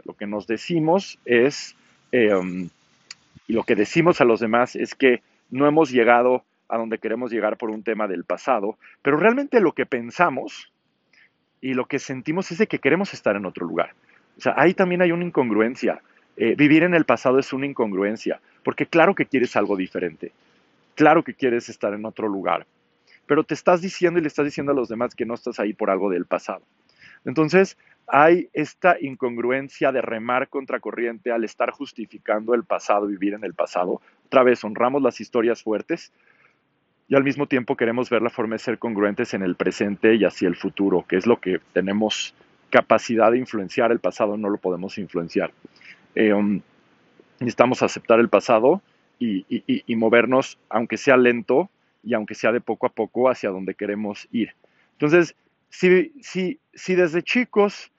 lo 0.04 0.14
que 0.14 0.26
nos 0.26 0.48
decimos 0.48 1.16
es, 1.24 1.76
eh, 2.10 2.32
y 3.46 3.52
lo 3.52 3.62
que 3.62 3.76
decimos 3.76 4.20
a 4.20 4.24
los 4.24 4.40
demás 4.40 4.74
es 4.74 4.96
que 4.96 5.22
no 5.50 5.68
hemos 5.68 5.90
llegado 5.90 6.42
a 6.68 6.76
donde 6.76 6.98
queremos 6.98 7.30
llegar 7.30 7.56
por 7.56 7.70
un 7.70 7.84
tema 7.84 8.08
del 8.08 8.24
pasado, 8.24 8.76
pero 9.00 9.16
realmente 9.16 9.60
lo 9.60 9.72
que 9.72 9.86
pensamos 9.86 10.72
y 11.60 11.74
lo 11.74 11.86
que 11.86 12.00
sentimos 12.00 12.50
es 12.50 12.58
de 12.58 12.66
que 12.66 12.80
queremos 12.80 13.14
estar 13.14 13.36
en 13.36 13.46
otro 13.46 13.64
lugar. 13.64 13.94
O 14.38 14.40
sea, 14.40 14.54
ahí 14.56 14.74
también 14.74 15.02
hay 15.02 15.12
una 15.12 15.24
incongruencia. 15.24 16.00
Eh, 16.36 16.54
vivir 16.56 16.82
en 16.82 16.94
el 16.94 17.04
pasado 17.04 17.38
es 17.38 17.52
una 17.52 17.66
incongruencia, 17.66 18.40
porque 18.64 18.86
claro 18.86 19.14
que 19.14 19.26
quieres 19.26 19.54
algo 19.56 19.76
diferente, 19.76 20.32
claro 21.00 21.24
que 21.24 21.32
quieres 21.32 21.70
estar 21.70 21.94
en 21.94 22.04
otro 22.04 22.28
lugar, 22.28 22.66
pero 23.24 23.42
te 23.42 23.54
estás 23.54 23.80
diciendo 23.80 24.18
y 24.18 24.22
le 24.22 24.28
estás 24.28 24.44
diciendo 24.44 24.72
a 24.72 24.74
los 24.74 24.90
demás 24.90 25.14
que 25.14 25.24
no 25.24 25.32
estás 25.32 25.58
ahí 25.58 25.72
por 25.72 25.88
algo 25.88 26.10
del 26.10 26.26
pasado. 26.26 26.60
Entonces, 27.24 27.78
hay 28.06 28.50
esta 28.52 28.98
incongruencia 29.00 29.92
de 29.92 30.02
remar 30.02 30.50
contra 30.50 30.78
corriente 30.78 31.32
al 31.32 31.42
estar 31.42 31.70
justificando 31.70 32.52
el 32.52 32.64
pasado, 32.64 33.06
vivir 33.06 33.32
en 33.32 33.44
el 33.44 33.54
pasado. 33.54 34.02
Otra 34.26 34.42
vez, 34.42 34.62
honramos 34.62 35.00
las 35.00 35.22
historias 35.22 35.62
fuertes 35.62 36.12
y 37.08 37.14
al 37.14 37.24
mismo 37.24 37.46
tiempo 37.46 37.78
queremos 37.78 38.10
ver 38.10 38.20
la 38.20 38.28
forma 38.28 38.56
de 38.56 38.58
ser 38.58 38.78
congruentes 38.78 39.32
en 39.32 39.40
el 39.40 39.54
presente 39.54 40.16
y 40.16 40.26
hacia 40.26 40.48
el 40.48 40.56
futuro, 40.56 41.06
que 41.08 41.16
es 41.16 41.26
lo 41.26 41.40
que 41.40 41.62
tenemos 41.72 42.34
capacidad 42.68 43.30
de 43.30 43.38
influenciar. 43.38 43.90
El 43.90 44.00
pasado 44.00 44.36
no 44.36 44.50
lo 44.50 44.58
podemos 44.58 44.98
influenciar. 44.98 45.50
Eh, 46.14 46.34
um, 46.34 46.60
necesitamos 47.38 47.82
aceptar 47.82 48.20
el 48.20 48.28
pasado 48.28 48.82
y, 49.20 49.96
movernos, 49.96 50.58
aunque 50.70 50.96
sea 50.96 51.16
lento 51.16 51.70
y 52.02 52.14
aunque 52.14 52.34
sea 52.34 52.52
de 52.52 52.60
poco 52.60 52.86
a 52.86 52.92
poco, 52.92 53.28
hacia 53.28 53.50
donde 53.50 53.74
queremos 53.74 54.26
ir. 54.32 54.54
Entonces, 54.92 55.36
si, 55.68 56.12
si, 56.22 56.58
si 56.72 56.94
desde 56.94 57.22
chicos 57.22 57.92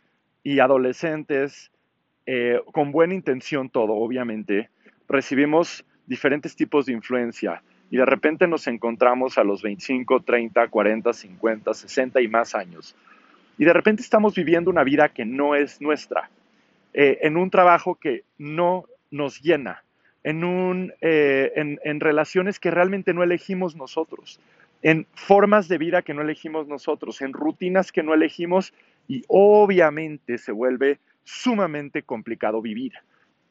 y 0.44 0.60
adolescentes, 0.60 1.72
eh, 2.26 2.60
con 2.74 2.92
buena 2.92 3.14
intención 3.14 3.70
todo, 3.70 3.94
obviamente, 3.94 4.70
recibimos 5.08 5.86
diferentes 6.08 6.56
tipos 6.56 6.88
de 6.88 6.94
influencia 6.94 7.62
y 7.92 7.98
de 7.98 8.06
repente 8.06 8.48
nos 8.48 8.68
encontramos 8.68 9.38
a 9.38 9.44
los 9.44 9.62
25, 9.62 10.22
30, 10.22 10.68
40, 10.68 11.14
50, 11.14 11.74
60 11.74 12.22
y 12.22 12.28
más 12.28 12.56
años. 12.56 12.96
Y 13.58 13.66
de 13.66 13.74
repente 13.74 14.02
estamos 14.02 14.34
viviendo 14.34 14.72
una 14.72 14.84
vida 14.84 15.10
que 15.10 15.26
no 15.26 15.56
es 15.56 15.82
nuestra 15.82 16.30
eh, 16.94 17.20
en 17.22 17.38
un 17.38 17.50
trabajo 17.50 17.96
que 17.96 18.24
no 18.38 18.86
nos 19.12 19.42
llena, 19.42 19.84
en, 20.24 20.44
un, 20.44 20.94
eh, 21.02 21.52
en, 21.56 22.00
relaciones 22.00 22.60
que 22.60 22.72
realmente 22.72 23.14
no 23.14 23.24
elegimos 23.24 23.76
nosotros, 23.76 24.40
en 24.82 25.08
formas 25.14 25.68
de 25.68 25.78
vida 25.78 26.02
que 26.02 26.14
no 26.14 26.22
elegimos 26.22 26.68
nosotros, 26.68 27.22
en 27.22 27.34
rutinas 27.34 27.92
que 27.92 28.04
no 28.04 28.14
elegimos 28.14 28.74
y 29.08 29.24
obviamente 29.28 30.38
se 30.38 30.52
vuelve 30.52 31.00
sumamente 31.24 32.04
complicado 32.04 32.62
vivir. 32.62 32.94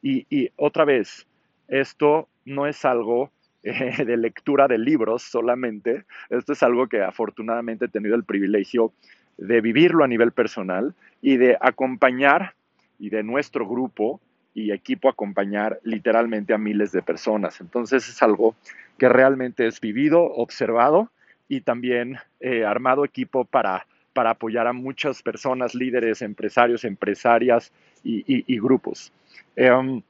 Y, 0.03 0.51
otra 0.57 0.85
vez, 0.85 1.27
esto 1.69 2.29
no 2.45 2.67
es 2.67 2.85
algo 2.85 3.31
eh, 3.63 4.05
de 4.05 4.17
lectura 4.17 4.67
de 4.67 4.79
libros 4.79 5.23
solamente, 5.23 6.05
esto 6.31 6.53
es 6.53 6.63
algo 6.63 6.89
que 6.89 7.03
afortunadamente 7.03 7.85
he 7.85 7.89
tenido 7.89 8.15
el 8.15 8.25
privilegio 8.25 8.93
de 9.37 9.61
vivirlo 9.61 10.05
a 10.05 10.09
nivel 10.09 10.33
personal 10.33 10.95
y 11.21 11.37
de 11.37 11.57
acompañar 11.61 12.55
y 12.99 13.11
de 13.11 13.23
nuestro 13.23 13.67
grupo 13.67 14.21
y 14.55 14.73
equipo 14.73 15.09
acompañar 15.09 15.81
literalmente 15.85 16.53
a 16.53 16.59
miles 16.59 16.93
de 16.93 17.03
personas. 17.03 17.61
Entonces 17.61 18.09
es 18.09 18.23
algo 18.23 18.55
que 18.99 19.09
realmente 19.09 19.67
es 19.67 19.81
vivido, 19.81 20.23
observado 20.23 21.11
y 21.49 21.63
también 21.63 22.19
eh, 22.41 22.65
armado 22.65 23.05
equipo 23.05 23.45
para, 23.45 23.87
para 24.13 24.31
apoyar 24.31 24.67
a 24.67 24.73
muchas 24.73 25.23
personas, 25.23 25.75
líderes, 25.75 26.23
empresarios, 26.23 26.85
empresarias 26.85 27.73
y, 28.05 28.59
grupos. 28.59 29.13
Em, 29.57 30.03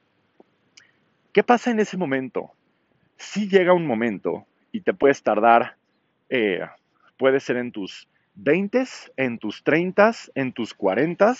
¿Qué 1.33 1.43
pasa 1.43 1.71
en 1.71 1.79
ese 1.79 1.97
momento? 1.97 2.51
Si 3.17 3.47
llega 3.47 3.73
un 3.73 3.87
momento 3.87 4.45
y 4.71 4.81
te 4.81 4.93
puedes 4.93 5.23
tardar, 5.23 5.75
eh, 6.29 6.61
puede 7.17 7.39
ser 7.39 7.57
en 7.57 7.71
tus 7.71 8.07
20, 8.35 8.83
en 9.17 9.37
tus 9.37 9.63
30, 9.63 10.11
en 10.35 10.51
tus 10.51 10.73
40, 10.73 11.35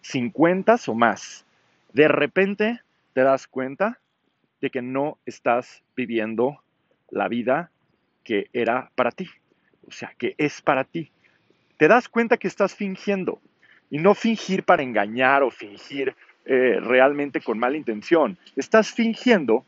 50 0.00 0.76
o 0.86 0.94
más. 0.94 1.45
De 1.96 2.08
repente 2.08 2.82
te 3.14 3.22
das 3.22 3.46
cuenta 3.46 3.98
de 4.60 4.68
que 4.68 4.82
no 4.82 5.16
estás 5.24 5.82
viviendo 5.96 6.62
la 7.08 7.26
vida 7.26 7.70
que 8.22 8.50
era 8.52 8.90
para 8.94 9.10
ti, 9.10 9.30
o 9.88 9.90
sea, 9.90 10.12
que 10.18 10.34
es 10.36 10.60
para 10.60 10.84
ti. 10.84 11.10
Te 11.78 11.88
das 11.88 12.10
cuenta 12.10 12.36
que 12.36 12.48
estás 12.48 12.74
fingiendo 12.74 13.40
y 13.88 13.96
no 13.96 14.14
fingir 14.14 14.62
para 14.62 14.82
engañar 14.82 15.42
o 15.42 15.50
fingir 15.50 16.14
eh, 16.44 16.80
realmente 16.82 17.40
con 17.40 17.58
mala 17.58 17.78
intención. 17.78 18.36
Estás 18.56 18.92
fingiendo 18.92 19.64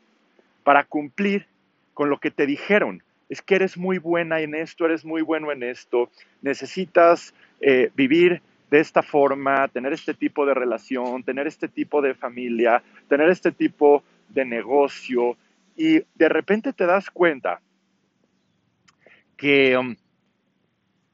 para 0.63 0.83
cumplir 0.83 1.47
con 1.95 2.11
lo 2.11 2.19
que 2.19 2.29
te 2.29 2.45
dijeron, 2.45 3.01
es 3.27 3.41
que 3.41 3.55
eres 3.55 3.75
muy 3.75 3.97
buena 3.97 4.39
en 4.39 4.53
esto, 4.53 4.85
eres 4.85 5.03
muy 5.03 5.23
bueno 5.23 5.51
en 5.51 5.63
esto, 5.63 6.11
necesitas 6.43 7.33
eh, 7.59 7.89
vivir 7.95 8.43
de 8.69 8.79
esta 8.79 9.01
forma, 9.01 9.67
tener 9.67 9.93
este 9.93 10.13
tipo 10.13 10.45
de 10.45 10.53
relación, 10.53 11.23
tener 11.23 11.47
este 11.47 11.67
tipo 11.67 12.01
de 12.01 12.13
familia, 12.13 12.83
tener 13.07 13.29
este 13.29 13.51
tipo 13.51 14.03
de 14.29 14.45
negocio 14.45 15.37
y 15.75 15.99
de 16.15 16.29
repente 16.29 16.73
te 16.73 16.85
das 16.85 17.09
cuenta 17.09 17.61
que, 19.37 19.77
um, 19.77 19.95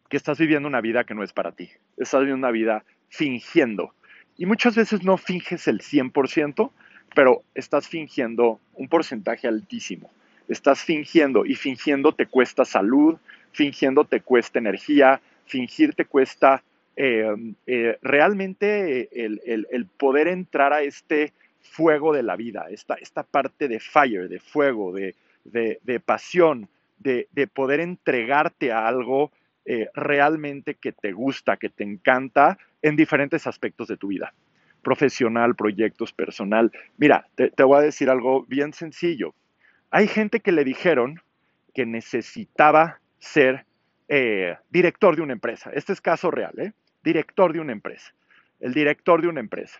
que 0.09 0.17
estás 0.17 0.37
viviendo 0.37 0.67
una 0.67 0.81
vida 0.81 1.03
que 1.03 1.15
no 1.15 1.23
es 1.23 1.33
para 1.33 1.51
ti, 1.51 1.69
estás 1.97 2.21
viviendo 2.21 2.45
una 2.45 2.51
vida 2.51 2.83
fingiendo. 3.09 3.93
Y 4.37 4.45
muchas 4.45 4.75
veces 4.75 5.03
no 5.03 5.17
finges 5.17 5.67
el 5.67 5.79
100%, 5.81 6.71
pero 7.15 7.43
estás 7.53 7.87
fingiendo 7.87 8.59
un 8.73 8.89
porcentaje 8.89 9.47
altísimo 9.47 10.09
estás 10.47 10.81
fingiendo 10.81 11.45
y 11.45 11.55
fingiendo 11.55 12.11
te 12.11 12.25
cuesta 12.25 12.65
salud, 12.65 13.17
fingiendo 13.51 14.05
te 14.05 14.21
cuesta 14.21 14.59
energía, 14.59 15.21
fingir 15.45 15.93
te 15.93 16.05
cuesta 16.05 16.63
eh, 16.95 17.53
eh, 17.67 17.97
realmente 18.01 19.09
el, 19.13 19.85
poder 19.97 20.27
entrar 20.27 20.73
a 20.73 20.81
este 20.81 21.33
fuego 21.61 22.13
de 22.13 22.23
la 22.23 22.35
vida, 22.35 22.67
esta, 22.69 22.95
esta 22.95 23.23
parte 23.23 23.67
de 23.67 23.79
fire, 23.79 24.29
de 24.29 24.39
fuego, 24.39 24.93
de, 24.93 25.15
pasión, 26.05 26.69
de, 26.99 27.27
poder 27.53 27.79
entregarte 27.79 28.71
a 28.71 28.87
algo 28.87 29.31
eh, 29.65 29.89
realmente 29.93 30.75
que 30.75 30.91
te 30.91 31.11
gusta, 31.11 31.57
que 31.57 31.69
te 31.69 31.83
encanta 31.83 32.57
en 32.81 32.95
diferentes 32.95 33.47
aspectos 33.47 33.87
de 33.87 33.97
tu 33.97 34.07
vida 34.07 34.33
profesional, 34.81 35.55
proyectos, 35.55 36.13
personal. 36.13 36.71
Mira, 36.97 37.27
te 37.35 37.63
voy 37.63 37.79
a 37.79 37.81
decir 37.81 38.07
algo 38.07 38.45
bien 38.47 38.71
sencillo. 38.71 39.33
Hay 39.89 40.07
gente 40.07 40.41
que 40.41 40.51
le 40.51 40.63
dijeron 40.63 41.21
que 41.73 41.87
necesitaba 41.87 42.99
ser 43.17 43.65
eh, 44.07 44.55
director 44.69 45.15
de 45.15 45.21
una 45.23 45.33
empresa. 45.33 45.71
Este 45.73 45.93
es 45.93 46.01
caso 46.01 46.29
real, 46.29 46.53
¿eh? 46.59 46.73
Director 47.05 47.53
de 47.53 47.61
una 47.61 47.71
empresa. 47.71 48.13
El 48.59 48.73
director 48.73 49.21
de 49.21 49.29
una 49.29 49.39
empresa. 49.39 49.79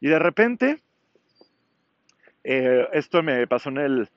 Y 0.00 0.08
de 0.08 0.18
repente, 0.18 0.80
eh, 2.42 2.88
esto 2.92 3.22
me 3.22 3.46
pasó 3.46 3.68
en 3.68 3.78
el, 3.78 4.08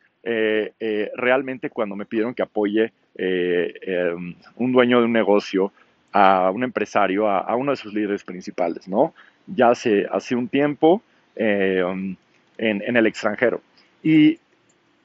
realmente 1.16 1.70
cuando 1.70 1.96
me 1.96 2.08
pidieron 2.08 2.34
que 2.34 2.42
apoye 2.42 2.92
em, 3.16 4.34
un 4.56 4.72
dueño 4.72 5.00
de 5.00 5.06
un 5.06 5.14
negocio 5.14 5.72
a 6.12 6.50
un 6.50 6.64
empresario, 6.64 7.30
a, 7.30 7.56
uno 7.56 7.72
de 7.72 7.78
sus 7.78 7.94
líderes 7.94 8.24
principales, 8.24 8.88
¿no? 8.88 9.14
Ya 9.46 9.70
hace, 9.70 10.08
hace 10.12 10.36
un 10.36 10.48
tiempo 10.48 11.04
en, 11.36 12.18
en 12.58 12.98
el 12.98 13.06
extranjero. 13.06 13.62
Y 14.02 14.40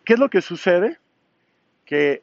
¿Qué 0.05 0.15
es 0.15 0.19
lo 0.19 0.31
que 0.31 0.41
sucede? 0.41 0.97
que 1.85 2.23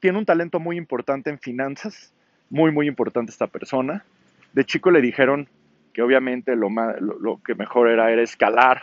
tiene 0.00 0.18
un 0.18 0.24
talento 0.24 0.58
muy 0.58 0.76
importante 0.76 1.30
en 1.30 1.38
finanzas, 1.38 2.12
muy, 2.50 2.72
muy 2.72 2.88
importante 2.88 3.30
esta 3.30 3.46
persona. 3.46 4.04
De 4.52 4.64
chico 4.64 4.90
le 4.90 5.00
dijeron 5.00 5.48
que 5.92 6.02
obviamente 6.02 6.54
lo, 6.56 7.40
que 7.44 7.54
mejor 7.54 7.88
era, 7.88 8.10
era 8.10 8.22
escalar 8.22 8.82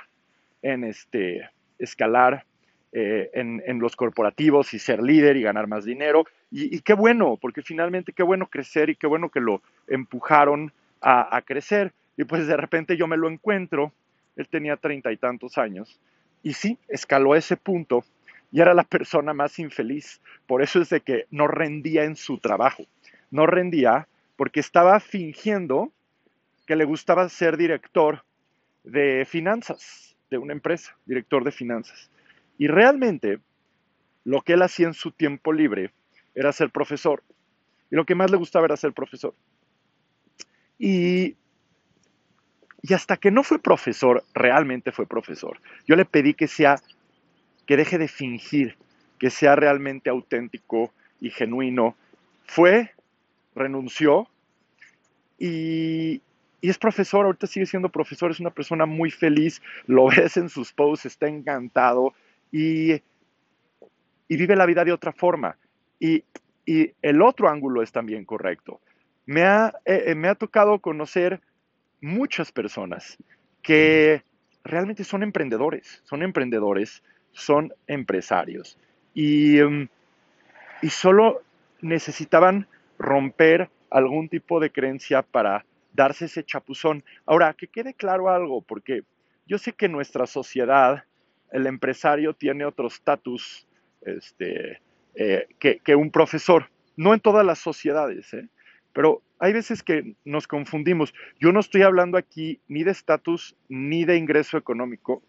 en 0.62 0.84
este, 0.84 1.50
escalar 1.78 2.46
eh, 2.92 3.30
en, 3.34 3.80
los 3.80 3.96
corporativos 3.96 4.74
y 4.74 4.80
ser 4.80 5.02
líder 5.02 5.38
y 5.38 5.44
ganar 5.44 5.68
más 5.68 5.86
dinero. 5.86 6.26
Y, 6.52 6.80
qué 6.82 6.94
bueno, 6.94 7.38
porque 7.40 7.62
finalmente 7.62 8.14
qué 8.14 8.24
bueno 8.24 8.48
crecer 8.48 8.90
y 8.90 8.96
qué 8.96 9.08
bueno 9.08 9.30
que 9.30 9.40
lo 9.40 9.62
empujaron 9.88 10.72
a, 11.02 11.36
a 11.36 11.42
crecer. 11.42 11.94
Y 12.18 12.24
pues 12.26 12.48
de 12.48 12.58
repente 12.58 12.98
yo 12.98 13.08
me 13.08 13.18
lo 13.18 13.30
encuentro, 13.30 13.94
él 14.36 14.48
tenía 14.48 14.76
treinta 14.76 15.12
y 15.12 15.18
tantos 15.18 15.58
años, 15.58 16.00
y 16.44 16.54
sí, 16.54 16.78
escaló 16.88 17.36
ese 17.36 17.58
punto 17.58 18.04
y 18.52 18.62
era 18.62 18.74
la 18.74 18.84
persona 18.84 19.34
más 19.34 19.60
infeliz. 19.60 20.22
Por 20.48 20.62
eso 20.62 20.82
es 20.82 20.90
de 20.90 21.02
que 21.02 21.26
no 21.32 21.48
rendía 21.48 22.04
en 22.06 22.16
su 22.16 22.40
trabajo. 22.40 22.84
No 23.32 23.46
rendía 23.46 24.08
porque 24.40 24.62
estaba 24.62 25.02
fingiendo 25.02 25.92
que 26.66 26.78
le 26.78 26.86
gustaba 26.86 27.28
ser 27.28 27.58
director 27.58 28.24
de 28.86 29.28
finanzas 29.30 30.16
de 30.30 30.38
una 30.38 30.54
empresa, 30.54 30.96
director 31.06 31.44
de 31.44 31.52
finanzas. 31.52 32.10
Y 32.58 32.68
realmente 32.68 33.42
lo 34.24 34.40
que 34.40 34.54
él 34.54 34.62
hacía 34.62 34.88
en 34.88 34.94
su 34.94 35.12
tiempo 35.12 35.52
libre 35.52 35.92
era 36.36 36.54
ser 36.54 36.70
profesor. 36.70 37.22
Y 37.92 37.98
lo 37.98 38.06
que 38.06 38.16
más 38.16 38.32
le 38.32 38.38
gustaba 38.38 38.68
era 38.68 38.78
ser 38.78 38.94
profesor. 38.94 39.34
Y, 40.78 41.36
y 42.82 42.94
hasta 42.94 43.18
que 43.18 43.32
no 43.32 43.44
fue 43.44 43.60
profesor, 43.60 44.24
realmente 44.34 44.94
fue 44.94 45.06
profesor. 45.06 45.60
Yo 45.86 45.98
le 45.98 46.06
pedí 46.06 46.34
que 46.34 46.48
sea 46.48 46.78
que 47.66 47.76
deje 47.76 47.98
de 47.98 48.08
fingir, 48.08 48.78
que 49.20 49.32
sea 49.32 49.58
realmente 49.58 50.10
auténtico 50.10 50.94
y 51.20 51.30
genuino. 51.30 51.98
Fue, 52.46 52.94
renunció 53.60 54.28
y, 55.38 56.22
es 56.62 56.78
profesor, 56.78 57.26
ahorita 57.26 57.48
sigue 57.48 57.66
siendo 57.66 57.90
profesor, 57.90 58.32
es 58.32 58.40
una 58.40 58.50
persona 58.50 58.86
muy 58.86 59.12
feliz, 59.12 59.62
lo 59.86 60.08
ves 60.16 60.38
en 60.38 60.50
sus 60.50 60.74
posts, 60.74 61.06
está 61.06 61.28
encantado 61.28 62.14
y, 62.52 63.02
vive 64.28 64.56
la 64.56 64.66
vida 64.66 64.84
de 64.84 64.92
otra 64.92 65.14
forma. 65.14 65.58
Y, 66.00 66.24
el 67.02 67.24
otro 67.24 67.50
ángulo 67.50 67.82
es 67.82 67.92
también 67.92 68.26
correcto. 68.26 68.80
Me 69.26 69.42
ha, 69.42 69.74
eh, 69.86 70.04
eh, 70.08 70.16
me 70.16 70.28
ha 70.28 70.36
tocado 70.36 70.78
conocer 70.78 71.42
muchas 72.00 72.52
personas 72.52 73.18
que 73.64 74.22
realmente 74.64 75.04
son 75.04 75.24
emprendedores, 75.24 76.04
son 76.06 76.22
emprendedores 76.22 77.02
son 77.32 77.74
empresarios 77.88 78.78
y, 79.14 79.60
em, 79.60 79.88
y 80.82 80.90
solo 80.90 81.42
necesitaban 81.82 82.68
romper 83.10 83.70
algún 83.90 84.30
tipo 84.30 84.60
de 84.60 84.72
creencia 84.72 85.24
para 85.24 85.66
darse 85.94 86.26
ese 86.26 86.44
chapuzón. 86.44 87.04
Ahora, 87.26 87.54
que 87.54 87.68
quede 87.68 87.94
claro 87.94 88.30
algo, 88.30 88.62
porque 88.62 89.04
yo 89.48 89.58
sé 89.58 89.74
que 89.74 89.88
en 89.88 89.94
nuestra 89.94 90.28
sociedad 90.28 91.04
el 91.52 91.66
empresario 91.66 92.34
tiene 92.34 92.66
otro 92.66 92.88
estatus 92.88 93.68
este, 94.02 94.80
eh, 95.16 95.48
que, 95.60 95.96
un 95.96 96.12
profesor. 96.12 96.70
No 96.96 97.14
en 97.14 97.20
todas 97.20 97.46
las 97.46 97.60
sociedades, 97.60 98.34
¿eh? 98.34 98.48
pero 98.94 99.22
hay 99.40 99.54
veces 99.54 99.82
que 99.82 100.16
nos 100.26 100.48
confundimos. 100.48 101.14
Yo 101.40 101.52
no 101.52 101.62
estoy 101.62 101.82
hablando 101.82 102.18
aquí 102.18 102.60
ni 102.68 102.84
de 102.84 102.92
estatus 102.92 103.56
ni 103.70 104.06
de 104.06 104.18
ingreso 104.18 104.58
económico. 104.58 105.24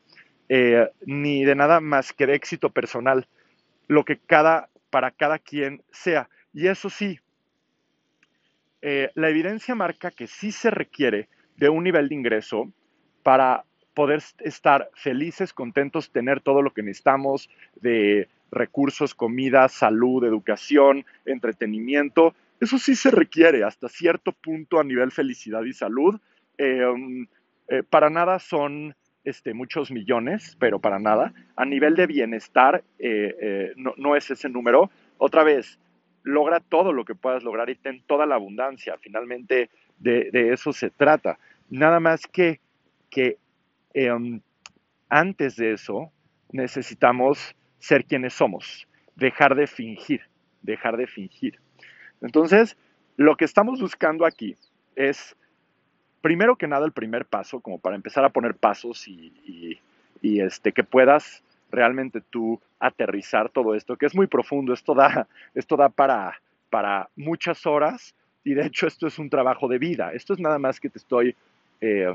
Eh, 0.52 0.90
ni 1.06 1.44
de 1.44 1.54
nada 1.54 1.80
más 1.80 2.12
que 2.12 2.26
de 2.26 2.34
éxito 2.34 2.70
personal, 2.70 3.28
lo 3.87 4.04
que 4.04 4.18
cada, 4.18 4.68
para 4.90 5.12
cada 5.12 5.38
quien 5.38 5.80
sea. 5.92 6.28
Y 6.52 6.66
eso 6.66 6.90
sí, 6.90 7.20
eh, 8.82 9.10
la 9.14 9.28
evidencia 9.28 9.75
marca 9.75 10.10
que 10.10 10.26
sí 10.26 10.52
se 10.52 10.70
requiere 10.70 11.28
de 11.56 11.68
un 11.68 11.84
nivel 11.84 12.09
de 12.09 12.14
ingreso 12.14 12.72
para 13.22 13.64
poder 13.94 14.22
estar 14.38 14.90
felices, 14.94 15.52
contentos, 15.52 16.11
tener 16.11 16.40
todo 16.40 16.62
lo 16.62 16.72
que 16.72 16.83
necesitamos 16.83 17.50
de 17.81 18.28
recursos, 18.50 19.14
comida, 19.14 19.68
salud, 19.68 20.24
educación, 20.24 21.05
entretenimiento. 21.26 22.35
Eso 22.61 22.78
sí 22.78 22.94
se 22.94 23.11
requiere 23.11 23.64
hasta 23.64 23.88
cierto 23.88 24.33
punto 24.33 24.81
a 24.81 24.85
nivel 24.85 25.12
felicidad 25.12 25.64
y 25.64 25.72
salud. 25.72 26.18
Eh, 26.59 26.85
um, 26.87 27.26
para 27.88 28.11
nada 28.11 28.38
son 28.38 28.94
este, 29.24 29.55
muchos 29.55 29.90
millones, 29.90 30.57
pero 30.59 30.78
para 30.78 30.98
nada. 30.98 31.33
A 31.57 31.64
nivel 31.64 31.94
de 31.94 32.07
bienestar, 32.07 32.83
eh, 32.98 33.37
eh, 33.40 33.72
no, 33.76 34.16
es 34.16 34.31
ese 34.31 34.48
número. 34.48 34.90
Otra 35.18 35.44
vez, 35.44 35.78
logra 36.22 36.61
todo 36.61 36.92
lo 36.92 37.04
que 37.04 37.14
puedas 37.14 37.42
lograr 37.42 37.70
y 37.70 37.76
ten 37.76 38.02
toda 38.06 38.26
la 38.26 38.35
abundancia. 38.35 38.96
Finalmente, 39.00 39.70
de, 39.98 40.52
eso 40.52 40.72
se 40.72 40.90
trata. 40.90 41.38
Nada 41.68 42.00
más 42.00 42.26
que, 42.26 42.61
que 43.11 43.38
em, 43.94 44.40
antes 45.09 45.56
de 45.56 45.72
eso, 45.72 46.12
necesitamos 46.52 47.54
ser 47.78 48.04
quienes 48.04 48.35
somos, 48.35 48.87
dejar 49.16 49.54
de 49.54 49.66
fingir, 49.66 50.22
dejar 50.62 50.96
de 50.96 51.06
fingir. 51.06 51.59
Entonces, 52.20 52.76
lo 53.16 53.37
que 53.37 53.44
estamos 53.44 53.80
buscando 53.80 54.26
aquí 54.26 54.56
es 54.96 55.37
primero 56.20 56.56
que 56.56 56.68
nada 56.68 56.87
el 56.87 56.92
primer 56.92 57.24
paso, 57.26 57.61
como 57.61 57.78
para 57.78 57.96
empezar 57.96 58.24
a 58.24 58.30
poner 58.30 58.54
pasos 58.54 59.06
y, 59.09 59.78
este, 60.22 60.72
que 60.72 60.85
puedas 60.85 61.42
realmente 61.70 62.20
tú 62.30 62.61
aterrizar 62.78 63.48
todo 63.50 63.74
esto, 63.74 63.96
que 63.96 64.06
es 64.06 64.14
muy 64.14 64.26
profundo, 64.26 64.72
esto 64.72 64.94
da, 64.94 65.26
esto 65.54 65.76
da 65.76 65.88
para, 65.88 66.40
para 66.70 67.09
muchas 67.16 67.66
horas 67.66 68.14
y 68.44 68.54
de 68.54 68.66
hecho 68.66 68.87
esto 68.87 69.06
es 69.06 69.18
un 69.18 69.30
trabajo 69.30 69.68
de 69.68 69.78
vida, 69.78 70.12
esto 70.12 70.35
es 70.35 70.40
nada 70.40 70.59
más 70.59 70.80
que 70.80 70.88
te 70.88 70.98
estoy 70.98 71.35
eh, 71.80 72.14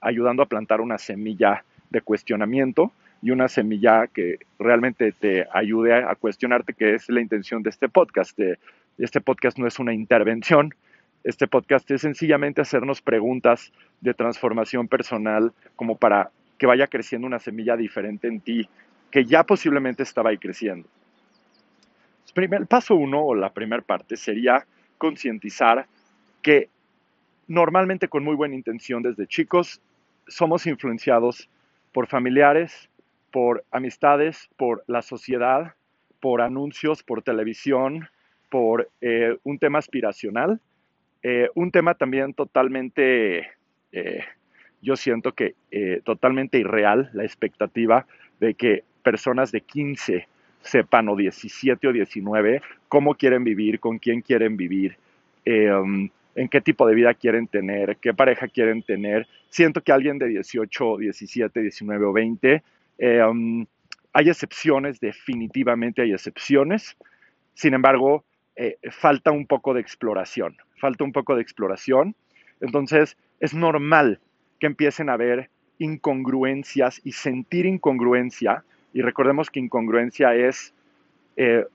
ayudando 0.00 0.42
a 0.42 0.46
plantar 0.46 0.80
una 0.80 0.98
semilla 0.98 1.64
de 1.90 2.00
cuestionamiento 2.00 2.92
y 3.22 3.30
una 3.30 3.48
semilla 3.48 4.06
que 4.06 4.38
realmente 4.58 5.12
te 5.12 5.46
ayude 5.52 5.94
a, 5.94 6.14
cuestionarte, 6.14 6.74
que 6.74 6.94
es 6.94 7.08
la 7.08 7.20
intención 7.20 7.62
de 7.62 7.70
este 7.70 7.88
podcast. 7.88 8.38
este 8.98 9.20
podcast 9.20 9.58
no 9.58 9.66
es 9.66 9.78
una 9.78 9.94
intervención, 9.94 10.74
este 11.24 11.48
podcast 11.48 11.90
es 11.90 12.02
sencillamente 12.02 12.60
hacernos 12.60 13.02
preguntas 13.02 13.72
de 14.00 14.14
transformación 14.14 14.86
personal 14.86 15.52
como 15.74 15.96
para 15.96 16.30
que 16.58 16.66
vaya 16.66 16.86
creciendo 16.86 17.26
una 17.26 17.38
semilla 17.38 17.76
diferente 17.76 18.28
en 18.28 18.40
ti 18.40 18.68
que 19.10 19.24
ya 19.24 19.44
posiblemente 19.44 20.02
estaba 20.02 20.30
ahí 20.30 20.38
creciendo. 20.38 20.88
El 22.34 22.66
paso 22.66 22.94
uno 22.94 23.22
o 23.24 23.34
la 23.34 23.52
primera 23.52 23.82
parte 23.82 24.16
sería 24.16 24.66
concientizar 24.98 25.86
que 26.42 26.68
normalmente 27.48 28.08
con 28.08 28.24
muy 28.24 28.34
buena 28.34 28.54
intención 28.54 29.02
desde 29.02 29.26
chicos 29.26 29.80
somos 30.28 30.66
influenciados 30.66 31.48
por 31.92 32.08
familiares, 32.08 32.90
por 33.30 33.64
amistades, 33.70 34.50
por 34.56 34.84
la 34.86 35.00
sociedad, 35.00 35.74
por 36.20 36.42
anuncios, 36.42 37.02
por 37.02 37.22
televisión, 37.22 38.08
por 38.50 38.90
eh, 39.00 39.38
un 39.44 39.58
tema 39.58 39.78
aspiracional 39.78 40.60
eh, 41.22 41.48
un 41.54 41.72
tema 41.72 41.94
también 41.94 42.34
totalmente, 42.34 43.48
eh, 43.90 44.20
yo 44.80 44.94
siento 44.94 45.32
que 45.32 45.54
totalmente 46.04 46.58
irreal, 46.58 47.10
la 47.14 47.24
expectativa 47.24 48.06
de 48.38 48.54
que 48.54 48.84
personas 49.06 49.52
de 49.52 49.60
15 49.60 50.26
sepan 50.62 51.08
o 51.08 51.14
17 51.14 51.86
o 51.86 51.92
19 51.92 52.60
cómo 52.88 53.14
quieren 53.14 53.44
vivir, 53.44 53.78
con 53.78 53.98
quién 53.98 54.20
quieren 54.20 54.56
vivir, 54.56 54.96
um, 55.46 56.08
en 56.34 56.48
qué 56.48 56.60
tipo 56.60 56.88
de 56.88 56.94
vida 56.96 57.14
quieren 57.14 57.46
tener, 57.46 57.98
qué 57.98 58.12
pareja 58.12 58.48
quieren 58.48 58.82
tener. 58.82 59.28
Siento 59.48 59.80
que 59.80 59.92
alguien 59.92 60.18
de 60.18 60.26
18, 60.26 60.96
17, 60.98 61.60
19 61.60 62.04
o 62.04 62.12
20, 62.12 62.62
um, 63.30 63.64
hay 64.12 64.28
excepciones, 64.28 64.98
definitivamente 64.98 66.02
hay 66.02 66.12
excepciones. 66.12 66.96
Sin 67.54 67.74
embargo, 67.74 68.24
falta 68.90 69.30
un 69.30 69.46
poco 69.46 69.72
de 69.72 69.80
exploración 69.80 70.56
falta 70.76 71.04
un 71.04 71.12
poco 71.12 71.34
de 71.34 71.42
exploración. 71.42 72.14
Entonces, 72.60 73.16
es 73.40 73.54
normal 73.54 74.20
que 74.60 74.66
empiecen 74.66 75.08
a 75.08 75.14
haber 75.14 75.50
incongruencias 75.78 77.00
y 77.04 77.12
sentir 77.12 77.66
incongruencia. 77.66 78.64
Y 78.96 79.02
recordemos 79.02 79.50
que 79.50 79.60
incongruencia 79.60 80.34
es 80.34 80.72
eh, 81.36 81.66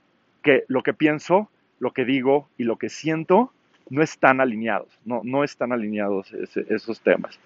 que 0.41 0.63
lo 0.67 0.81
que 0.81 0.95
pienso, 0.95 1.51
lo 1.77 1.93
que 1.93 2.03
digo 2.03 2.49
y 2.57 2.63
lo 2.63 2.79
que 2.79 2.89
siento 2.89 3.53
no 3.91 4.01
están 4.01 4.41
alineados, 4.41 4.97
no, 5.05 5.21
no 5.23 5.43
están 5.43 5.71
alineados 5.71 6.33
esos 6.33 6.99
temas. 7.01 7.39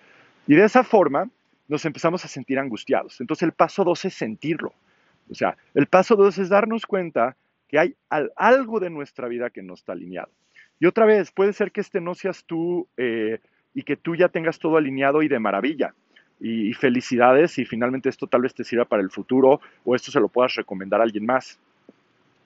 Y 0.47 0.55
de 0.55 0.63
esa 0.63 0.85
forma 0.85 1.29
nos 1.67 1.83
empezamos 1.83 2.23
a 2.23 2.29
sentir 2.29 2.57
angustiados. 2.57 3.19
Entonces 3.19 3.43
el 3.43 3.51
paso 3.51 3.83
dos 3.83 4.05
es 4.05 4.13
sentirlo. 4.13 4.71
O 5.29 5.35
sea, 5.35 5.57
el 5.73 5.87
paso 5.87 6.15
dos 6.15 6.37
es 6.37 6.47
darnos 6.47 6.85
cuenta 6.85 7.35
que 7.67 7.77
hay 7.77 7.95
algo 8.37 8.79
de 8.79 8.89
nuestra 8.89 9.27
vida 9.27 9.49
que 9.49 9.61
no 9.61 9.73
está 9.73 9.91
alineado. 9.91 10.31
Y 10.79 10.85
otra 10.85 11.05
vez, 11.05 11.31
puede 11.31 11.51
ser 11.51 11.73
que 11.73 11.81
este 11.81 11.99
no 11.99 12.15
seas 12.15 12.45
tú 12.45 12.87
eh, 12.95 13.39
y 13.73 13.83
que 13.83 13.97
tú 13.97 14.15
ya 14.15 14.29
tengas 14.29 14.57
todo 14.57 14.77
alineado 14.77 15.21
y 15.21 15.27
de 15.27 15.39
maravilla. 15.39 15.93
Y, 16.39 16.73
felicidades 16.73 17.57
y 17.57 17.65
finalmente 17.65 18.09
esto 18.09 18.27
tal 18.27 18.41
vez 18.41 18.53
te 18.53 18.63
sirva 18.63 18.85
para 18.85 19.01
el 19.01 19.09
futuro 19.09 19.61
o 19.83 19.95
esto 19.95 20.11
se 20.11 20.19
lo 20.19 20.27
puedas 20.27 20.55
recomendar 20.55 20.99
a 20.99 21.03
alguien 21.03 21.25
más. 21.25 21.59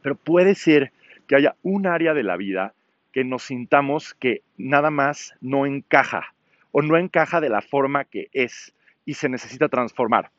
Pero 0.02 0.16
puede 0.16 0.56
ser 0.56 0.92
que 1.28 1.36
haya 1.36 1.56
un 1.64 1.88
área 1.88 2.14
de 2.14 2.24
la 2.24 2.38
vida 2.38 2.74
que 3.12 3.24
nos 3.24 3.44
sintamos 3.44 4.14
que 4.14 4.42
nada 4.58 4.92
más 4.92 5.34
no 5.42 5.66
encaja 5.66 6.34
o 6.72 6.82
no 6.82 6.98
encaja 6.98 7.42
de 7.42 7.50
la 7.50 7.62
forma 7.62 8.06
que 8.06 8.30
es 8.32 8.74
y 9.06 9.16
se 9.16 9.28
necesita 9.28 9.70
transformar. 9.70 10.30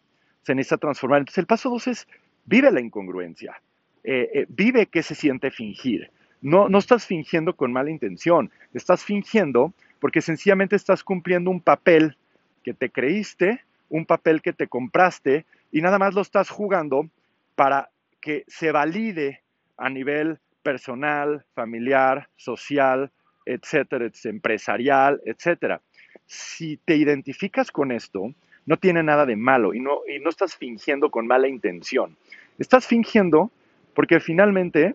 Se 0.43 0.55
necesita 0.55 0.79
transformar. 0.79 1.19
Entonces 1.19 1.39
el 1.39 1.47
paso 1.47 1.71
dos 1.71 1.89
es 1.89 2.07
vive 2.45 2.71
la 2.71 2.81
incongruencia, 2.81 3.61
eh, 4.05 4.31
eh, 4.33 4.47
vive 4.49 4.87
qué 4.87 5.03
se 5.03 5.15
siente 5.15 5.51
fingir. 5.51 6.11
No, 6.41 6.69
no 6.69 6.79
estás 6.79 7.07
fingiendo 7.07 7.55
con 7.55 7.73
mala 7.73 7.91
intención, 7.91 8.51
estás 8.73 9.05
fingiendo 9.05 9.75
porque 9.99 10.23
sencillamente 10.23 10.77
estás 10.77 11.05
cumpliendo 11.05 11.51
un 11.51 11.61
papel 11.61 12.17
que 12.63 12.75
te 12.75 12.91
creíste, 12.91 13.63
un 13.89 14.07
papel 14.07 14.43
que 14.43 14.53
te 14.53 14.69
compraste 14.69 15.45
y 15.73 15.83
nada 15.83 15.99
más 15.99 16.15
lo 16.15 16.21
estás 16.21 16.49
jugando 16.49 17.09
para 17.55 17.91
que 18.21 18.45
se 18.49 18.73
valide 18.73 19.43
a 19.77 19.89
nivel 19.89 20.39
personal, 20.63 21.45
familiar, 21.55 22.29
social, 22.37 23.11
etcétera, 23.47 24.11
empresarial, 24.25 25.21
etcétera. 25.25 25.81
Si 26.27 26.77
te 26.77 26.97
identificas 26.97 27.71
con 27.71 27.93
esto, 27.93 28.33
no 28.67 28.77
tiene 28.77 29.03
nada 29.03 29.27
de 29.27 29.37
malo 29.37 29.75
y 29.75 29.81
no, 29.81 30.01
y 30.09 30.21
no 30.21 30.31
estás 30.31 30.57
fingiendo 30.57 31.11
con 31.11 31.27
mala 31.27 31.49
intención. 31.49 32.17
Estás 32.59 32.87
fingiendo 32.87 33.51
porque 33.95 34.21
finalmente, 34.21 34.95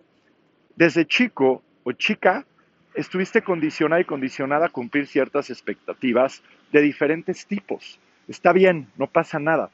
desde 0.76 1.04
chico 1.04 1.62
o 1.84 1.92
chica, 1.92 2.46
estuviste 2.96 3.42
condicionada 3.42 4.00
y 4.00 4.04
condicionada 4.04 4.66
a 4.66 4.70
cumplir 4.70 5.06
ciertas 5.06 5.50
expectativas 5.50 6.42
de 6.72 6.80
diferentes 6.80 7.46
tipos. 7.46 8.00
Está 8.26 8.52
bien, 8.52 8.88
no 8.96 9.06
pasa 9.06 9.38
nada. 9.38 9.70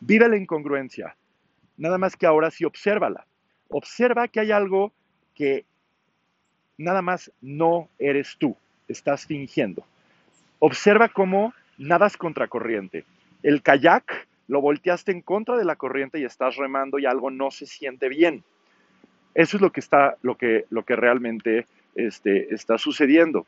Vive 0.00 0.28
la 0.28 0.36
incongruencia. 0.36 1.16
Nada 1.78 1.98
más 1.98 2.16
que 2.16 2.26
ahora 2.26 2.50
sí 2.50 2.64
obsérvala. 2.64 3.26
Observa 3.68 4.28
que 4.28 4.40
hay 4.40 4.52
algo 4.52 4.92
que 5.34 5.64
nada 6.78 7.02
más 7.02 7.32
no 7.40 7.88
eres 7.98 8.36
tú, 8.38 8.56
estás 8.88 9.26
fingiendo. 9.26 9.84
Observa 10.58 11.08
cómo 11.08 11.54
nadas 11.78 12.16
contracorriente. 12.16 13.04
El 13.42 13.62
kayak 13.62 14.28
lo 14.48 14.60
volteaste 14.60 15.12
en 15.12 15.22
contra 15.22 15.56
de 15.56 15.64
la 15.64 15.76
corriente 15.76 16.20
y 16.20 16.24
estás 16.24 16.56
remando 16.56 16.98
y 16.98 17.06
algo 17.06 17.30
no 17.30 17.50
se 17.50 17.66
siente 17.66 18.08
bien. 18.08 18.44
Eso 19.34 19.56
es 19.56 19.60
lo 19.60 19.72
que 19.72 19.80
está, 19.80 20.16
lo 20.22 20.36
que, 20.36 20.64
lo 20.70 20.84
que 20.84 20.96
realmente 20.96 21.66
este, 21.96 22.54
está 22.54 22.78
sucediendo. 22.78 23.46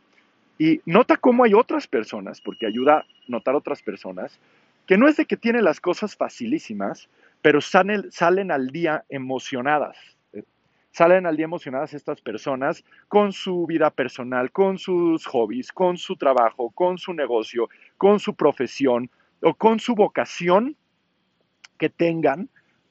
Y 0.59 0.81
nota 0.87 1.17
cómo 1.17 1.45
hay 1.45 1.55
otras 1.55 1.87
personas, 1.87 2.41
porque 2.41 2.67
ayuda 2.67 2.99
a 2.99 3.07
notar 3.29 3.55
otras 3.55 3.83
personas, 3.83 4.39
que 4.87 4.99
no 4.99 5.07
es 5.07 5.17
de 5.17 5.27
que 5.27 5.37
tienen 5.37 5.65
las 5.65 5.81
cosas 5.81 6.17
facilísimas, 6.17 7.09
pero 7.43 7.61
salen, 7.61 8.11
salen 8.11 8.51
al 8.51 8.69
día 8.69 9.05
emocionadas 9.09 9.97
salen 10.99 11.27
al 11.27 11.37
día 11.37 11.45
emocionadas 11.45 11.95
estas 11.95 12.21
personas 12.21 12.85
con 13.07 13.33
su 13.33 13.67
vida 13.67 13.89
personal, 13.91 14.51
con 14.51 14.79
sus 14.79 15.27
hobbies, 15.27 15.71
con 15.71 15.97
su 15.97 16.17
trabajo, 16.17 16.71
con 16.71 16.99
su 16.99 17.13
negocio, 17.13 17.69
con 17.97 18.19
su 18.19 18.35
profesión 18.35 19.09
o 19.41 19.55
con 19.55 19.79
su 19.79 19.95
vocación 19.95 20.75
que 21.79 21.89
tengan 21.89 22.49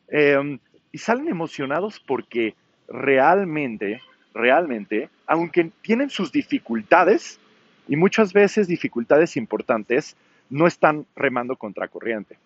em, 0.08 0.60
y 0.94 0.98
salen 1.00 1.28
emocionados 1.28 2.00
porque 2.00 2.56
realmente, 2.88 4.00
realmente, 4.38 5.10
aunque 5.26 5.72
tienen 5.82 6.10
sus 6.10 6.32
dificultades 6.32 7.40
y 7.88 7.96
muchas 7.96 8.34
veces 8.34 8.68
dificultades 8.68 9.38
importantes, 9.38 10.16
no 10.50 10.68
están 10.68 11.06
remando 11.16 11.56
contra 11.56 11.88
corriente. 11.88 12.38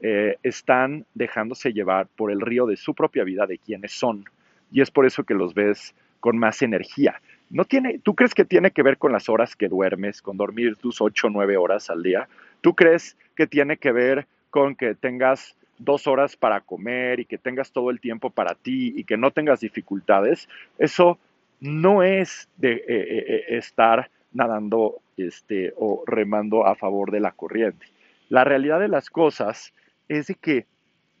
Eh, 0.00 0.36
están 0.42 1.06
dejándose 1.14 1.72
llevar 1.72 2.06
por 2.06 2.30
el 2.30 2.40
río 2.40 2.66
de 2.66 2.76
su 2.76 2.94
propia 2.94 3.24
vida, 3.24 3.46
de 3.46 3.58
quienes 3.58 3.92
son 3.92 4.24
y 4.70 4.80
es 4.80 4.90
por 4.90 5.06
eso 5.06 5.24
que 5.24 5.34
los 5.34 5.54
ves 5.54 5.94
con 6.20 6.38
más 6.38 6.62
energía. 6.62 7.20
No 7.50 7.64
tiene, 7.64 7.98
¿Tú 8.00 8.14
crees 8.14 8.34
que 8.34 8.44
tiene 8.44 8.70
que 8.70 8.82
ver 8.82 8.98
con 8.98 9.12
las 9.12 9.28
horas 9.28 9.56
que 9.56 9.68
duermes, 9.68 10.20
con 10.20 10.36
dormir 10.36 10.76
tus 10.76 11.00
8 11.00 11.28
o 11.28 11.30
9 11.30 11.56
horas 11.56 11.88
al 11.90 12.02
día? 12.02 12.28
¿Tú 12.60 12.74
crees 12.74 13.16
que 13.34 13.46
tiene 13.46 13.78
que 13.78 13.92
ver 13.92 14.26
con 14.50 14.74
que 14.74 14.94
tengas 14.94 15.56
dos 15.78 16.06
horas 16.06 16.36
para 16.36 16.60
comer 16.60 17.20
y 17.20 17.24
que 17.24 17.38
tengas 17.38 17.72
todo 17.72 17.90
el 17.90 18.00
tiempo 18.00 18.30
para 18.30 18.54
ti 18.54 18.92
y 18.96 19.04
que 19.04 19.16
no 19.16 19.30
tengas 19.30 19.60
dificultades? 19.60 20.48
Eso 20.78 21.18
no 21.60 22.02
es 22.02 22.48
de 22.56 22.72
eh, 22.72 22.84
eh, 22.88 23.24
eh, 23.26 23.44
estar 23.58 24.10
nadando 24.32 25.00
este, 25.16 25.72
o 25.76 26.04
remando 26.06 26.66
a 26.66 26.74
favor 26.74 27.10
de 27.10 27.20
la 27.20 27.32
corriente. 27.32 27.86
La 28.28 28.44
realidad 28.44 28.80
de 28.80 28.88
las 28.88 29.10
cosas 29.10 29.72
es 30.08 30.28
de 30.28 30.34
que 30.34 30.66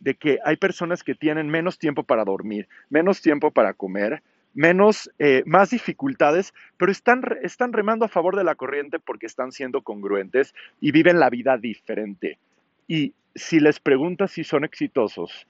de 0.00 0.14
que 0.14 0.38
hay 0.44 0.56
personas 0.56 1.02
que 1.02 1.16
tienen 1.16 1.48
menos 1.48 1.76
tiempo 1.76 2.04
para 2.04 2.24
dormir, 2.24 2.68
menos 2.88 3.20
tiempo 3.20 3.50
para 3.50 3.74
comer, 3.74 4.22
menos, 4.54 5.10
más 5.44 5.70
dificultades, 5.70 6.54
pero 6.76 6.92
están, 6.92 7.24
están 7.42 7.72
remando 7.72 8.04
a 8.04 8.08
favor 8.08 8.36
de 8.36 8.44
la 8.44 8.54
corriente 8.54 9.00
porque 9.00 9.26
están 9.26 9.50
siendo 9.50 9.82
congruentes 9.82 10.54
y 10.80 10.92
viven 10.92 11.18
la 11.18 11.30
vida 11.30 11.58
diferente. 11.58 12.38
Y 12.86 13.12
si 13.34 13.58
les 13.58 13.80
preguntas 13.80 14.30
si 14.30 14.44
son 14.44 14.62
exitosos, 14.62 15.48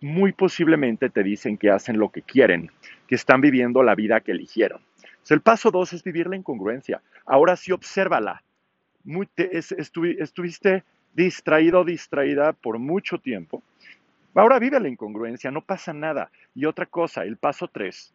muy 0.00 0.32
posiblemente 0.32 1.10
te 1.10 1.22
dicen 1.22 1.56
que 1.56 1.70
hacen 1.70 1.98
lo 1.98 2.10
que 2.10 2.22
quieren, 2.22 2.70
que 3.06 3.14
están 3.14 3.40
viviendo 3.40 3.82
la 3.82 3.94
vida 3.94 4.20
que 4.20 4.32
eligieron. 4.32 4.80
el 5.28 5.40
paso 5.40 5.70
dos 5.70 5.92
es 5.92 6.04
vivir 6.04 6.28
la 6.28 6.36
incongruencia. 6.36 7.00
Ahora 7.24 7.56
sí, 7.56 7.72
obsérvala. 7.72 8.42
Muy, 9.04 9.28
estuviste 9.36 10.84
distraído 11.14 11.80
o 11.80 11.84
distraída 11.84 12.52
por 12.52 12.78
mucho 12.78 13.18
tiempo 13.18 13.62
Ahora 14.36 14.58
vive 14.58 14.78
la 14.78 14.88
incongruencia, 14.88 15.50
no 15.50 15.62
pasa 15.62 15.94
nada. 15.94 16.30
Y 16.54 16.66
otra 16.66 16.84
cosa, 16.84 17.24
el 17.24 17.38
paso 17.38 17.68
tres, 17.68 18.12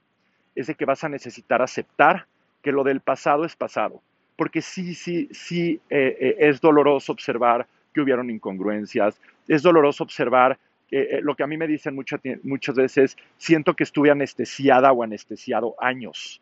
es 0.53 0.67
de 0.67 0.75
que 0.75 0.85
vas 0.85 1.03
a 1.03 1.09
necesitar 1.09 1.63
aceptar 1.63 2.27
que 2.61 2.71
lo 2.71 2.83
del 2.83 3.01
pasado 3.01 3.43
es 3.43 3.55
pasado. 3.55 4.03
Porque 4.35 4.61
sí, 4.61 4.93
sí, 4.93 5.29
sí, 5.31 5.81
eh, 5.89 6.17
eh, 6.19 6.35
es 6.37 6.61
doloroso 6.61 7.11
observar 7.11 7.65
que 7.91 8.01
hubieron 8.01 8.29
incongruencias, 8.29 9.19
es 9.47 9.63
doloroso 9.63 10.03
observar 10.03 10.59
eh, 10.91 11.19
lo 11.21 11.35
que 11.35 11.43
a 11.43 11.47
mí 11.47 11.57
me 11.57 11.67
dicen 11.67 11.95
muchas, 11.95 12.19
muchas 12.43 12.75
veces, 12.75 13.17
siento 13.37 13.73
que 13.75 13.83
estuve 13.83 14.11
anestesiada 14.11 14.91
o 14.91 15.03
anestesiado 15.03 15.75
años. 15.79 16.41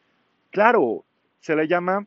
Claro, 0.52 1.06
se 1.40 1.56
le 1.56 1.68
llama 1.68 2.06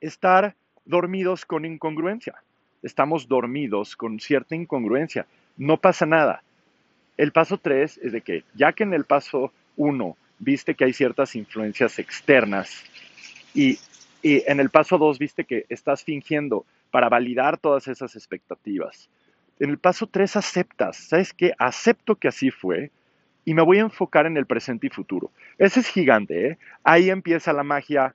estar 0.00 0.54
dormidos 0.84 1.44
con 1.46 1.64
incongruencia. 1.64 2.34
Estamos 2.82 3.28
dormidos 3.28 3.96
con 3.96 4.20
cierta 4.20 4.54
incongruencia. 4.54 5.26
No 5.56 5.76
pasa 5.76 6.06
nada. 6.06 6.42
El 7.16 7.32
paso 7.32 7.58
3 7.58 7.98
es 8.02 8.12
de 8.12 8.20
que, 8.20 8.44
ya 8.54 8.72
que 8.72 8.82
en 8.82 8.94
el 8.94 9.04
paso 9.04 9.52
1 9.76 10.16
viste 10.38 10.74
que 10.74 10.84
hay 10.84 10.92
ciertas 10.92 11.36
influencias 11.36 11.98
externas 11.98 12.82
y, 13.54 13.78
en 14.22 14.60
el 14.60 14.70
paso 14.70 14.98
2 14.98 15.18
viste 15.18 15.44
que 15.44 15.66
estás 15.68 16.04
fingiendo 16.04 16.64
para 16.90 17.08
validar 17.08 17.58
todas 17.58 17.88
esas 17.88 18.14
expectativas, 18.16 19.08
en 19.60 19.70
el 19.70 19.78
paso 19.78 20.06
3 20.06 20.36
aceptas, 20.36 20.96
¿sabes 20.96 21.32
qué? 21.32 21.52
Acepto 21.58 22.16
que 22.16 22.28
así 22.28 22.50
fue 22.50 22.90
y 23.44 23.54
me 23.54 23.62
voy 23.62 23.78
a 23.78 23.82
enfocar 23.82 24.26
en 24.26 24.36
el 24.36 24.46
presente 24.46 24.86
y 24.86 24.90
futuro. 24.90 25.30
Ese 25.58 25.80
es 25.80 25.88
gigante, 25.88 26.46
¿eh? 26.46 26.58
Ahí 26.84 27.10
empieza 27.10 27.52
la 27.52 27.62
magia 27.62 28.14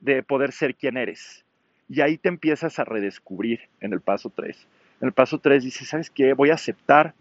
de 0.00 0.22
poder 0.22 0.52
ser 0.52 0.74
quien 0.74 0.96
eres. 0.96 1.44
Y 1.88 2.00
ahí 2.00 2.16
te 2.16 2.28
empiezas 2.28 2.78
a 2.78 2.84
redescubrir 2.84 3.60
en 3.80 3.92
el 3.92 4.00
paso 4.00 4.30
3. 4.30 4.66
En 5.00 5.06
el 5.06 5.12
paso 5.12 5.38
3 5.38 5.64
dices, 5.64 5.88
¿sabes 5.88 6.10
qué? 6.10 6.32
Voy 6.32 6.50
a 6.50 6.54
aceptar 6.54 7.14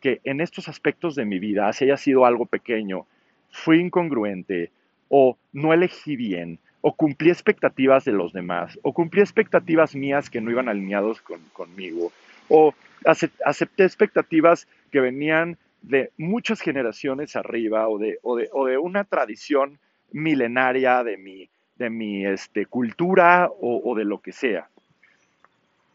que 0.00 0.20
en 0.24 0.40
estos 0.40 0.68
aspectos 0.68 1.14
de 1.14 1.24
mi 1.24 1.38
vida, 1.38 1.72
si 1.72 1.84
haya 1.84 1.96
sido 1.96 2.26
algo 2.26 2.46
pequeño, 2.46 3.06
fui 3.50 3.80
incongruente 3.80 4.70
o 5.08 5.36
no 5.52 5.72
elegí 5.72 6.16
bien 6.16 6.58
o 6.80 6.94
cumplí 6.94 7.30
expectativas 7.30 8.04
de 8.04 8.12
los 8.12 8.32
demás 8.32 8.78
o 8.82 8.92
cumplí 8.92 9.20
expectativas 9.20 9.94
mías 9.94 10.28
que 10.28 10.40
no 10.40 10.50
iban 10.50 10.68
alineados 10.68 11.22
conmigo 11.52 12.12
o 12.48 12.74
acepté 13.04 13.84
expectativas 13.84 14.68
que 14.90 15.00
venían 15.00 15.58
de 15.82 16.12
muchas 16.16 16.60
generaciones 16.60 17.34
arriba 17.36 17.88
o 17.88 17.98
de, 17.98 18.18
o 18.22 18.36
de, 18.36 18.78
una 18.78 19.04
tradición 19.04 19.78
milenaria 20.12 21.02
de 21.02 21.16
mi, 21.16 21.48
de 21.76 21.90
mi 21.90 22.24
este, 22.24 22.66
cultura 22.66 23.48
o, 23.48 23.82
o 23.84 23.94
de 23.96 24.04
lo 24.04 24.20
que 24.20 24.32
sea. 24.32 24.68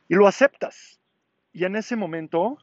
Y 0.10 0.16
lo 0.16 0.28
aceptas. 0.28 1.00
Y 1.54 1.66
en 1.66 1.76
ese 1.76 1.96
momento 1.96 2.58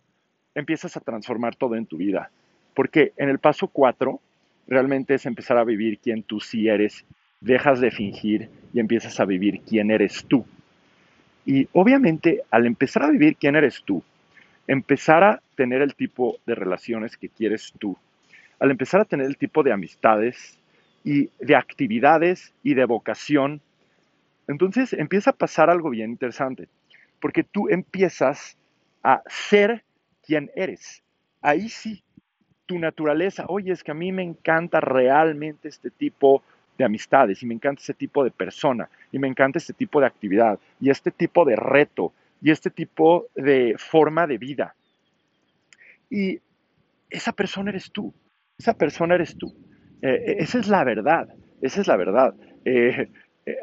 empiezas 0.54 0.96
a 0.96 1.00
transformar 1.00 1.56
todo 1.56 1.76
en 1.76 1.86
tu 1.86 1.96
vida. 1.96 2.30
Porque 2.74 3.12
en 3.16 3.28
el 3.28 3.38
paso 3.38 3.68
cuatro 3.68 4.20
realmente 4.66 5.14
es 5.14 5.26
empezar 5.26 5.56
a 5.58 5.64
vivir 5.64 5.98
quien 5.98 6.22
tú 6.22 6.40
sí 6.40 6.68
eres, 6.68 7.04
dejas 7.40 7.80
de 7.80 7.90
fingir 7.90 8.48
y 8.72 8.80
empiezas 8.80 9.20
a 9.20 9.24
vivir 9.24 9.60
quién 9.60 9.90
eres 9.90 10.24
tú. 10.26 10.44
Y 11.46 11.68
obviamente 11.72 12.42
al 12.50 12.66
empezar 12.66 13.02
a 13.02 13.10
vivir 13.10 13.36
quién 13.36 13.56
eres 13.56 13.82
tú, 13.84 14.02
empezar 14.66 15.22
a 15.24 15.42
tener 15.56 15.82
el 15.82 15.94
tipo 15.94 16.38
de 16.46 16.54
relaciones 16.54 17.16
que 17.16 17.28
quieres 17.28 17.72
tú, 17.78 17.96
al 18.58 18.70
empezar 18.70 19.00
a 19.00 19.04
tener 19.04 19.26
el 19.26 19.36
tipo 19.36 19.62
de 19.62 19.72
amistades 19.72 20.58
y 21.04 21.28
de 21.38 21.54
actividades 21.54 22.54
y 22.62 22.74
de 22.74 22.86
vocación, 22.86 23.60
entonces 24.48 24.92
empieza 24.92 25.30
a 25.30 25.34
pasar 25.34 25.70
algo 25.70 25.90
bien 25.90 26.10
interesante, 26.10 26.68
porque 27.20 27.44
tú 27.44 27.68
empiezas 27.68 28.56
a 29.02 29.22
ser 29.26 29.84
quién 30.22 30.50
eres. 30.54 31.02
Ahí 31.42 31.68
sí, 31.68 32.02
tu 32.66 32.78
naturaleza. 32.78 33.44
Oye, 33.48 33.72
es 33.72 33.84
que 33.84 33.90
a 33.90 33.94
mí 33.94 34.12
me 34.12 34.22
encanta 34.22 34.80
realmente 34.80 35.68
este 35.68 35.90
tipo 35.90 36.42
de 36.78 36.84
amistades 36.84 37.42
y 37.42 37.46
me 37.46 37.54
encanta 37.54 37.80
este 37.80 37.94
tipo 37.94 38.24
de 38.24 38.30
persona 38.30 38.88
y 39.14 39.18
me 39.20 39.28
encanta 39.28 39.60
este 39.60 39.72
tipo 39.72 40.00
de 40.00 40.08
actividad 40.08 40.58
y 40.80 40.90
este 40.90 41.12
tipo 41.12 41.44
de 41.44 41.54
reto 41.54 42.12
y 42.42 42.50
este 42.50 42.68
tipo 42.68 43.28
de 43.36 43.76
forma 43.78 44.26
de 44.26 44.38
vida. 44.38 44.74
Y 46.10 46.40
esa 47.08 47.30
persona 47.30 47.70
eres 47.70 47.92
tú, 47.92 48.12
esa 48.58 48.74
persona 48.74 49.14
eres 49.14 49.38
tú. 49.38 49.54
Eh, 50.02 50.08
eh, 50.08 50.36
esa 50.40 50.58
es 50.58 50.66
la 50.66 50.82
verdad, 50.82 51.28
esa 51.62 51.80
es 51.80 51.86
la 51.86 51.96
verdad. 51.96 52.34
Eh, 52.64 53.08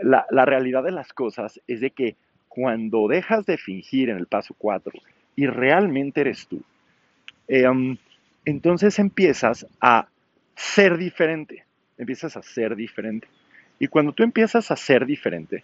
la, 0.03 0.25
la, 0.29 0.45
realidad 0.45 0.83
de 0.83 0.91
las 0.91 1.11
cosas 1.11 1.59
es 1.67 1.81
de 1.81 1.91
que 1.91 2.15
cuando 2.47 3.09
dejas 3.09 3.45
de 3.45 3.57
fingir 3.57 4.09
en 4.09 4.15
el 4.15 4.27
paso 4.27 4.55
4 4.57 4.93
y 5.35 5.47
realmente 5.47 6.21
eres 6.21 6.47
tú, 6.47 6.63
um, 7.49 7.97
entonces 8.45 8.99
empiezas 8.99 9.67
a 9.81 10.07
ser 10.55 10.97
diferente, 10.97 11.65
empiezas 11.97 12.37
a 12.37 12.41
ser 12.41 12.77
diferente. 12.77 13.27
Y 13.81 13.87
cuando 13.87 14.11
tú 14.11 14.21
empiezas 14.21 14.69
a 14.69 14.75
ser 14.75 15.07
diferente, 15.07 15.63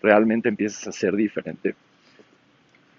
realmente 0.00 0.48
empiezas 0.48 0.88
a 0.88 0.92
ser 0.92 1.14
diferente, 1.14 1.74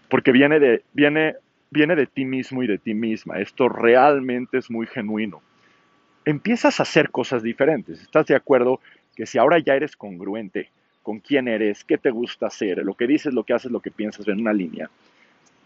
porque 0.10 0.32
viene 0.32 0.60
de, 0.60 0.84
viene, 0.94 1.38
viene 1.72 1.96
de 1.96 2.06
ti 2.06 2.24
mismo 2.24 2.62
y 2.62 2.68
de 2.68 2.78
ti 2.78 2.94
misma, 2.94 3.40
esto 3.40 3.68
realmente 3.68 4.60
es 4.60 4.70
muy 4.70 4.86
genuino. 4.86 5.42
Empiezas 6.24 6.80
a 6.80 6.84
hacer 6.84 7.10
cosas 7.10 7.42
diferentes, 7.42 8.00
¿estás 8.00 8.28
de 8.28 8.36
acuerdo? 8.36 8.80
Que 9.16 9.26
si 9.26 9.40
ahora 9.40 9.58
ya 9.58 9.74
eres 9.74 9.96
congruente 9.96 10.70
con 11.02 11.20
quién 11.20 11.48
eres, 11.48 11.84
qué 11.84 11.98
te 11.98 12.12
gusta 12.12 12.46
hacer, 12.46 12.78
lo 12.86 12.94
que 12.94 13.08
dices, 13.08 13.34
lo 13.34 13.44
que 13.46 13.54
haces, 13.54 13.72
lo 13.72 13.80
que 13.80 13.90
piensas 13.90 14.28
en 14.28 14.40
una 14.40 14.54
línea, 14.54 14.88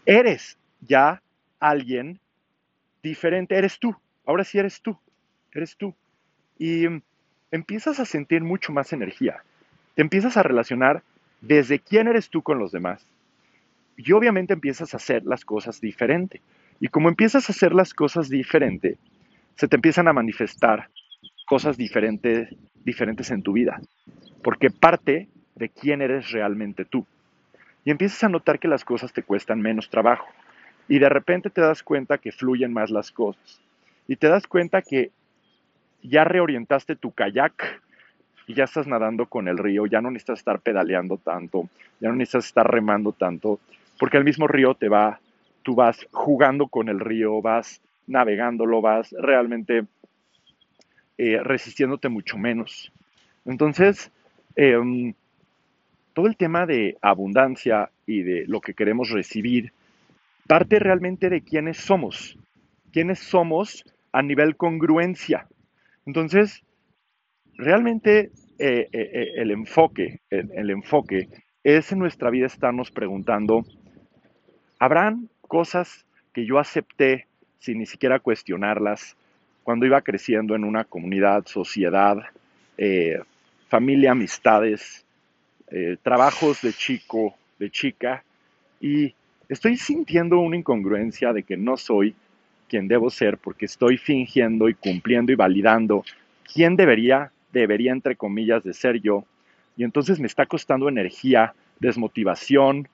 eres 0.06 0.56
ya 0.80 1.20
alguien 1.60 2.20
diferente, 3.02 3.54
eres 3.54 3.78
tú, 3.78 3.94
ahora 4.24 4.44
sí 4.44 4.58
eres 4.58 4.80
tú, 4.80 4.96
eres 5.52 5.76
tú. 5.76 5.94
Y 6.58 6.86
empiezas 7.50 8.00
a 8.00 8.04
sentir 8.04 8.42
mucho 8.42 8.72
más 8.72 8.92
energía, 8.92 9.42
te 9.94 10.02
empiezas 10.02 10.36
a 10.36 10.42
relacionar 10.42 11.02
desde 11.40 11.78
quién 11.78 12.08
eres 12.08 12.30
tú 12.30 12.42
con 12.42 12.58
los 12.58 12.72
demás. 12.72 13.06
Y 13.96 14.12
obviamente 14.12 14.52
empiezas 14.52 14.94
a 14.94 14.98
hacer 14.98 15.24
las 15.24 15.44
cosas 15.44 15.80
diferente. 15.80 16.40
Y 16.80 16.88
como 16.88 17.08
empiezas 17.08 17.48
a 17.48 17.52
hacer 17.52 17.72
las 17.74 17.94
cosas 17.94 18.28
diferente, 18.28 18.96
se 19.56 19.66
te 19.66 19.76
empiezan 19.76 20.06
a 20.06 20.12
manifestar 20.12 20.88
cosas 21.46 21.76
diferentes, 21.76 22.48
diferentes 22.84 23.30
en 23.30 23.42
tu 23.42 23.52
vida. 23.52 23.80
Porque 24.42 24.70
parte 24.70 25.28
de 25.56 25.68
quién 25.68 26.00
eres 26.00 26.30
realmente 26.30 26.84
tú. 26.84 27.04
Y 27.84 27.90
empiezas 27.90 28.22
a 28.22 28.28
notar 28.28 28.60
que 28.60 28.68
las 28.68 28.84
cosas 28.84 29.12
te 29.12 29.22
cuestan 29.22 29.60
menos 29.60 29.90
trabajo. 29.90 30.28
Y 30.88 31.00
de 31.00 31.08
repente 31.08 31.50
te 31.50 31.60
das 31.60 31.82
cuenta 31.82 32.18
que 32.18 32.32
fluyen 32.32 32.72
más 32.72 32.90
las 32.90 33.10
cosas. 33.10 33.60
Y 34.06 34.16
te 34.16 34.28
das 34.28 34.46
cuenta 34.46 34.82
que 34.82 35.10
ya 36.08 36.24
reorientaste 36.24 36.96
tu 36.96 37.12
kayak 37.12 37.82
y 38.46 38.54
ya 38.54 38.64
estás 38.64 38.86
nadando 38.86 39.26
con 39.26 39.46
el 39.46 39.58
río, 39.58 39.86
ya 39.86 40.00
no 40.00 40.10
necesitas 40.10 40.38
estar 40.38 40.60
pedaleando 40.60 41.18
tanto, 41.18 41.68
ya 42.00 42.08
no 42.08 42.16
necesitas 42.16 42.46
estar 42.46 42.68
remando 42.68 43.12
tanto, 43.12 43.60
porque 43.98 44.16
el 44.16 44.24
mismo 44.24 44.46
río 44.46 44.74
te 44.74 44.88
va, 44.88 45.20
tú 45.62 45.74
vas 45.74 46.06
jugando 46.10 46.68
con 46.68 46.88
el 46.88 46.98
río, 46.98 47.42
vas 47.42 47.82
navegándolo, 48.06 48.80
vas 48.80 49.14
realmente 49.18 49.84
eh, 51.18 51.40
resistiéndote 51.42 52.08
mucho 52.08 52.38
menos. 52.38 52.90
Entonces, 53.44 54.10
em, 54.56 55.12
todo 56.14 56.26
el 56.26 56.36
tema 56.36 56.64
de 56.64 56.96
abundancia 57.02 57.90
y 58.06 58.22
de 58.22 58.46
lo 58.46 58.60
que 58.60 58.74
queremos 58.74 59.10
recibir 59.10 59.72
parte 60.46 60.78
realmente 60.78 61.28
de 61.28 61.42
quiénes 61.42 61.76
somos, 61.76 62.38
quiénes 62.92 63.18
somos 63.18 63.84
a 64.12 64.22
nivel 64.22 64.56
congruencia. 64.56 65.46
Entonces, 66.08 66.62
realmente 67.58 68.30
eh, 68.58 68.88
eh, 68.90 69.10
eh, 69.12 69.32
el 69.36 69.50
enfoque, 69.50 70.22
el, 70.30 70.70
enfoque 70.70 71.28
es 71.62 71.92
en 71.92 71.98
nuestra 71.98 72.30
vida 72.30 72.46
estarnos 72.46 72.90
preguntando, 72.90 73.66
¿habrán 74.78 75.28
cosas 75.42 76.06
que 76.32 76.46
yo 76.46 76.58
acepté 76.58 77.26
sin 77.58 77.78
ni 77.78 77.84
siquiera 77.84 78.20
cuestionarlas 78.20 79.18
cuando 79.64 79.84
iba 79.84 80.00
creciendo 80.00 80.54
en 80.54 80.64
una 80.64 80.84
comunidad, 80.84 81.44
sociedad, 81.44 82.16
familia, 83.68 84.12
amistades, 84.12 85.04
trabajos 86.02 86.62
de 86.62 86.72
chico, 86.72 87.34
de 87.58 87.70
chica, 87.70 88.24
y 88.80 89.14
estoy 89.50 89.76
sintiendo 89.76 90.38
una 90.38 90.56
incongruencia 90.56 91.34
de 91.34 91.42
que 91.42 91.58
no 91.58 91.76
soy 91.76 92.16
quien 92.68 92.88
debo 92.88 93.10
ser 93.10 93.38
porque 93.38 93.66
estoy 93.66 93.98
fingiendo 93.98 94.68
y 94.68 94.74
cumpliendo 94.74 95.32
y 95.32 95.34
validando 95.34 96.04
quién 96.52 96.76
debería, 96.76 97.32
debería 97.52 97.92
entre 97.92 98.16
comillas, 98.16 98.62
de 98.64 98.74
ser 98.74 99.00
yo. 99.00 99.24
Y 99.76 99.84
entonces 99.84 100.20
me 100.20 100.26
está 100.26 100.46
costando 100.46 100.88
energía, 100.88 101.54
desmotivación. 101.80 102.88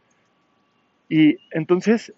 Y 1.08 1.38
entonces 1.50 2.12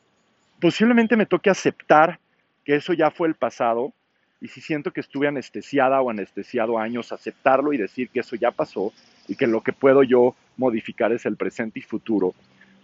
posiblemente 0.60 1.16
me 1.16 1.26
toque 1.26 1.50
aceptar 1.50 2.18
que 2.64 2.76
eso 2.76 2.92
ya 2.92 3.10
fue 3.10 3.28
el 3.28 3.34
pasado. 3.34 3.92
Y 4.40 4.48
si 4.48 4.60
siento 4.60 4.92
que 4.92 5.00
estuve 5.00 5.28
anestesiada 5.28 6.00
o 6.00 6.10
anestesiado 6.10 6.78
años, 6.78 7.12
aceptarlo 7.12 7.72
y 7.72 7.78
decir 7.78 8.10
que 8.10 8.20
eso 8.20 8.36
ya 8.36 8.50
pasó 8.50 8.92
y 9.28 9.36
que 9.36 9.46
lo 9.46 9.62
que 9.62 9.72
puedo 9.72 10.02
yo 10.02 10.34
modificar 10.56 11.12
es 11.12 11.26
el 11.26 11.36
presente 11.36 11.78
y 11.78 11.82
futuro. 11.82 12.34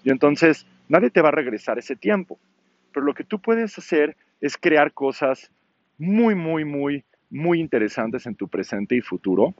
Y 0.04 0.10
entonces 0.10 0.66
nadie 0.88 1.10
te 1.10 1.20
va 1.20 1.28
a 1.28 1.32
regresar 1.32 1.78
ese 1.78 1.96
tiempo. 1.96 2.38
Pero 2.92 3.06
lo 3.06 3.14
que 3.14 3.24
tú 3.24 3.40
puedes 3.40 3.76
hacer 3.78 4.16
es 4.40 4.56
crear 4.56 4.92
cosas 4.92 5.50
muy, 5.98 6.34
muy, 6.34 6.64
muy, 6.64 7.04
muy 7.30 7.60
interesantes 7.60 8.26
en 8.26 8.34
tu 8.34 8.48
presente 8.48 8.96
y 8.96 9.00
futuro 9.00 9.54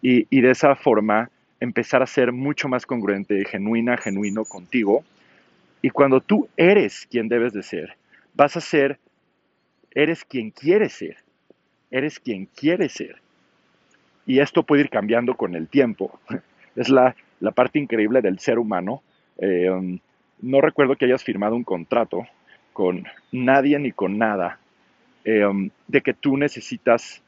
y, 0.00 0.26
y 0.30 0.40
de 0.40 0.50
esa 0.50 0.74
forma 0.74 1.30
empezar 1.60 2.02
a 2.02 2.06
ser 2.06 2.32
mucho 2.32 2.68
más 2.68 2.86
congruente, 2.86 3.44
genuina, 3.44 3.96
genuino 3.96 4.44
contigo. 4.44 5.04
Y 5.82 5.90
cuando 5.90 6.20
tú 6.20 6.48
eres 6.56 7.06
quien 7.10 7.28
debes 7.28 7.52
de 7.52 7.62
ser, 7.62 7.96
vas 8.34 8.56
a 8.56 8.60
ser, 8.60 8.98
eres 9.94 10.24
quien 10.24 10.50
quieres 10.50 10.92
ser, 10.92 11.16
eres 11.90 12.18
quien 12.18 12.46
quieres 12.46 12.92
ser. 12.92 13.16
Y 14.26 14.40
esto 14.40 14.62
puede 14.62 14.82
ir 14.82 14.90
cambiando 14.90 15.34
con 15.34 15.54
el 15.54 15.68
tiempo. 15.68 16.18
Es 16.76 16.90
la, 16.90 17.16
la 17.40 17.50
parte 17.50 17.80
increíble 17.80 18.22
del 18.22 18.38
ser 18.38 18.56
humano. 18.56 19.02
Eh, 19.38 19.68
um, 19.68 19.98
no 20.40 20.60
recuerdo 20.60 20.94
que 20.94 21.06
hayas 21.06 21.24
firmado 21.24 21.56
un 21.56 21.64
contrato 21.64 22.24
con 22.78 23.08
nadie 23.32 23.76
ni 23.80 23.90
con 23.90 24.18
nada, 24.18 24.60
um, 25.26 25.68
de 25.88 26.00
que 26.00 26.14
tú 26.14 26.36
necesitas 26.36 27.24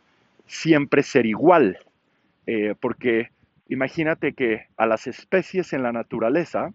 siempre 0.47 1.03
ser 1.03 1.27
igual, 1.27 1.77
eh, 2.47 2.77
porque 2.79 3.31
imagínate 3.69 4.33
que 4.33 4.67
a 4.77 4.87
las 4.87 5.09
especies 5.09 5.73
en 5.73 5.83
la 5.83 5.91
naturaleza 5.91 6.73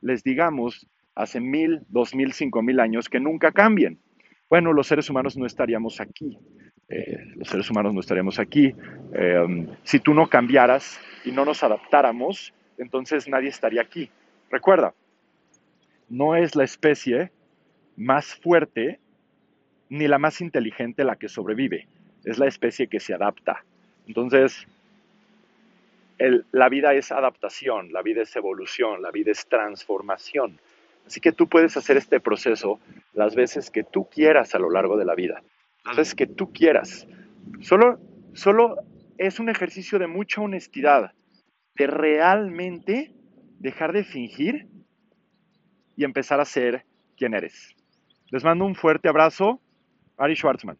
les 0.00 0.24
digamos 0.24 0.86
hace 1.14 1.38
mil, 1.38 1.82
dos 1.90 2.14
mil, 2.14 2.32
cinco 2.32 2.62
mil 2.62 2.80
años 2.80 3.10
que 3.10 3.20
nunca 3.20 3.52
cambien. 3.52 3.98
Bueno, 4.48 4.72
los 4.72 4.86
seres 4.86 5.10
humanos 5.10 5.36
no 5.36 5.44
estaríamos 5.44 6.00
aquí. 6.00 6.38
Eh, 6.88 7.18
los 7.36 7.48
seres 7.48 7.68
humanos 7.68 7.92
no 7.92 8.00
estaríamos 8.00 8.38
aquí. 8.38 8.74
Um, 9.12 9.66
si 9.82 10.00
tú 10.00 10.14
no 10.14 10.28
cambiaras 10.28 10.98
y 11.26 11.30
no 11.30 11.44
nos 11.44 11.62
adaptáramos, 11.62 12.54
entonces 12.78 13.28
nadie 13.28 13.50
estaría 13.50 13.82
aquí. 13.82 14.08
Recuerda, 14.50 14.94
no 16.08 16.36
es 16.36 16.56
la 16.56 16.64
especie 16.64 17.30
más 17.96 18.34
fuerte 18.34 19.00
ni 19.88 20.08
la 20.08 20.18
más 20.18 20.40
inteligente 20.40 21.04
la 21.04 21.16
que 21.16 21.28
sobrevive, 21.28 21.86
es 22.24 22.38
la 22.38 22.46
especie 22.46 22.88
que 22.88 23.00
se 23.00 23.14
adapta. 23.14 23.64
Entonces, 24.06 24.66
la 26.18 26.68
vida 26.68 26.94
es 26.94 27.12
adaptación, 27.12 27.92
la 27.92 28.02
vida 28.02 28.22
es 28.22 28.34
evolución, 28.36 29.02
la 29.02 29.10
vida 29.10 29.30
es 29.30 29.46
transformación. 29.46 30.58
Así 31.06 31.20
que 31.20 31.32
tú 31.32 31.48
puedes 31.48 31.76
hacer 31.76 31.96
este 31.96 32.20
proceso 32.20 32.80
las 33.12 33.34
veces 33.34 33.70
que 33.70 33.84
tú 33.84 34.08
quieras 34.08 34.54
a 34.54 34.58
lo 34.58 34.70
largo 34.70 34.96
de 34.96 35.04
la 35.04 35.14
vida, 35.14 35.42
las 35.84 35.96
veces 35.96 36.14
que 36.14 36.26
tú 36.26 36.52
quieras. 36.52 37.06
Solo, 37.60 37.98
solo 38.32 38.76
es 39.18 39.38
un 39.38 39.48
ejercicio 39.48 39.98
de 39.98 40.06
mucha 40.06 40.40
honestidad, 40.40 41.12
de 41.74 41.86
realmente 41.86 43.12
dejar 43.58 43.92
de 43.92 44.04
fingir 44.04 44.66
y 45.96 46.04
empezar 46.04 46.40
a 46.40 46.44
ser 46.44 46.84
quien 47.16 47.34
eres. 47.34 47.74
Les 48.34 48.42
mando 48.42 48.64
un 48.64 48.74
fuerte 48.74 49.08
abrazo. 49.08 49.60
Ari 50.18 50.34
Schwartzman. 50.34 50.76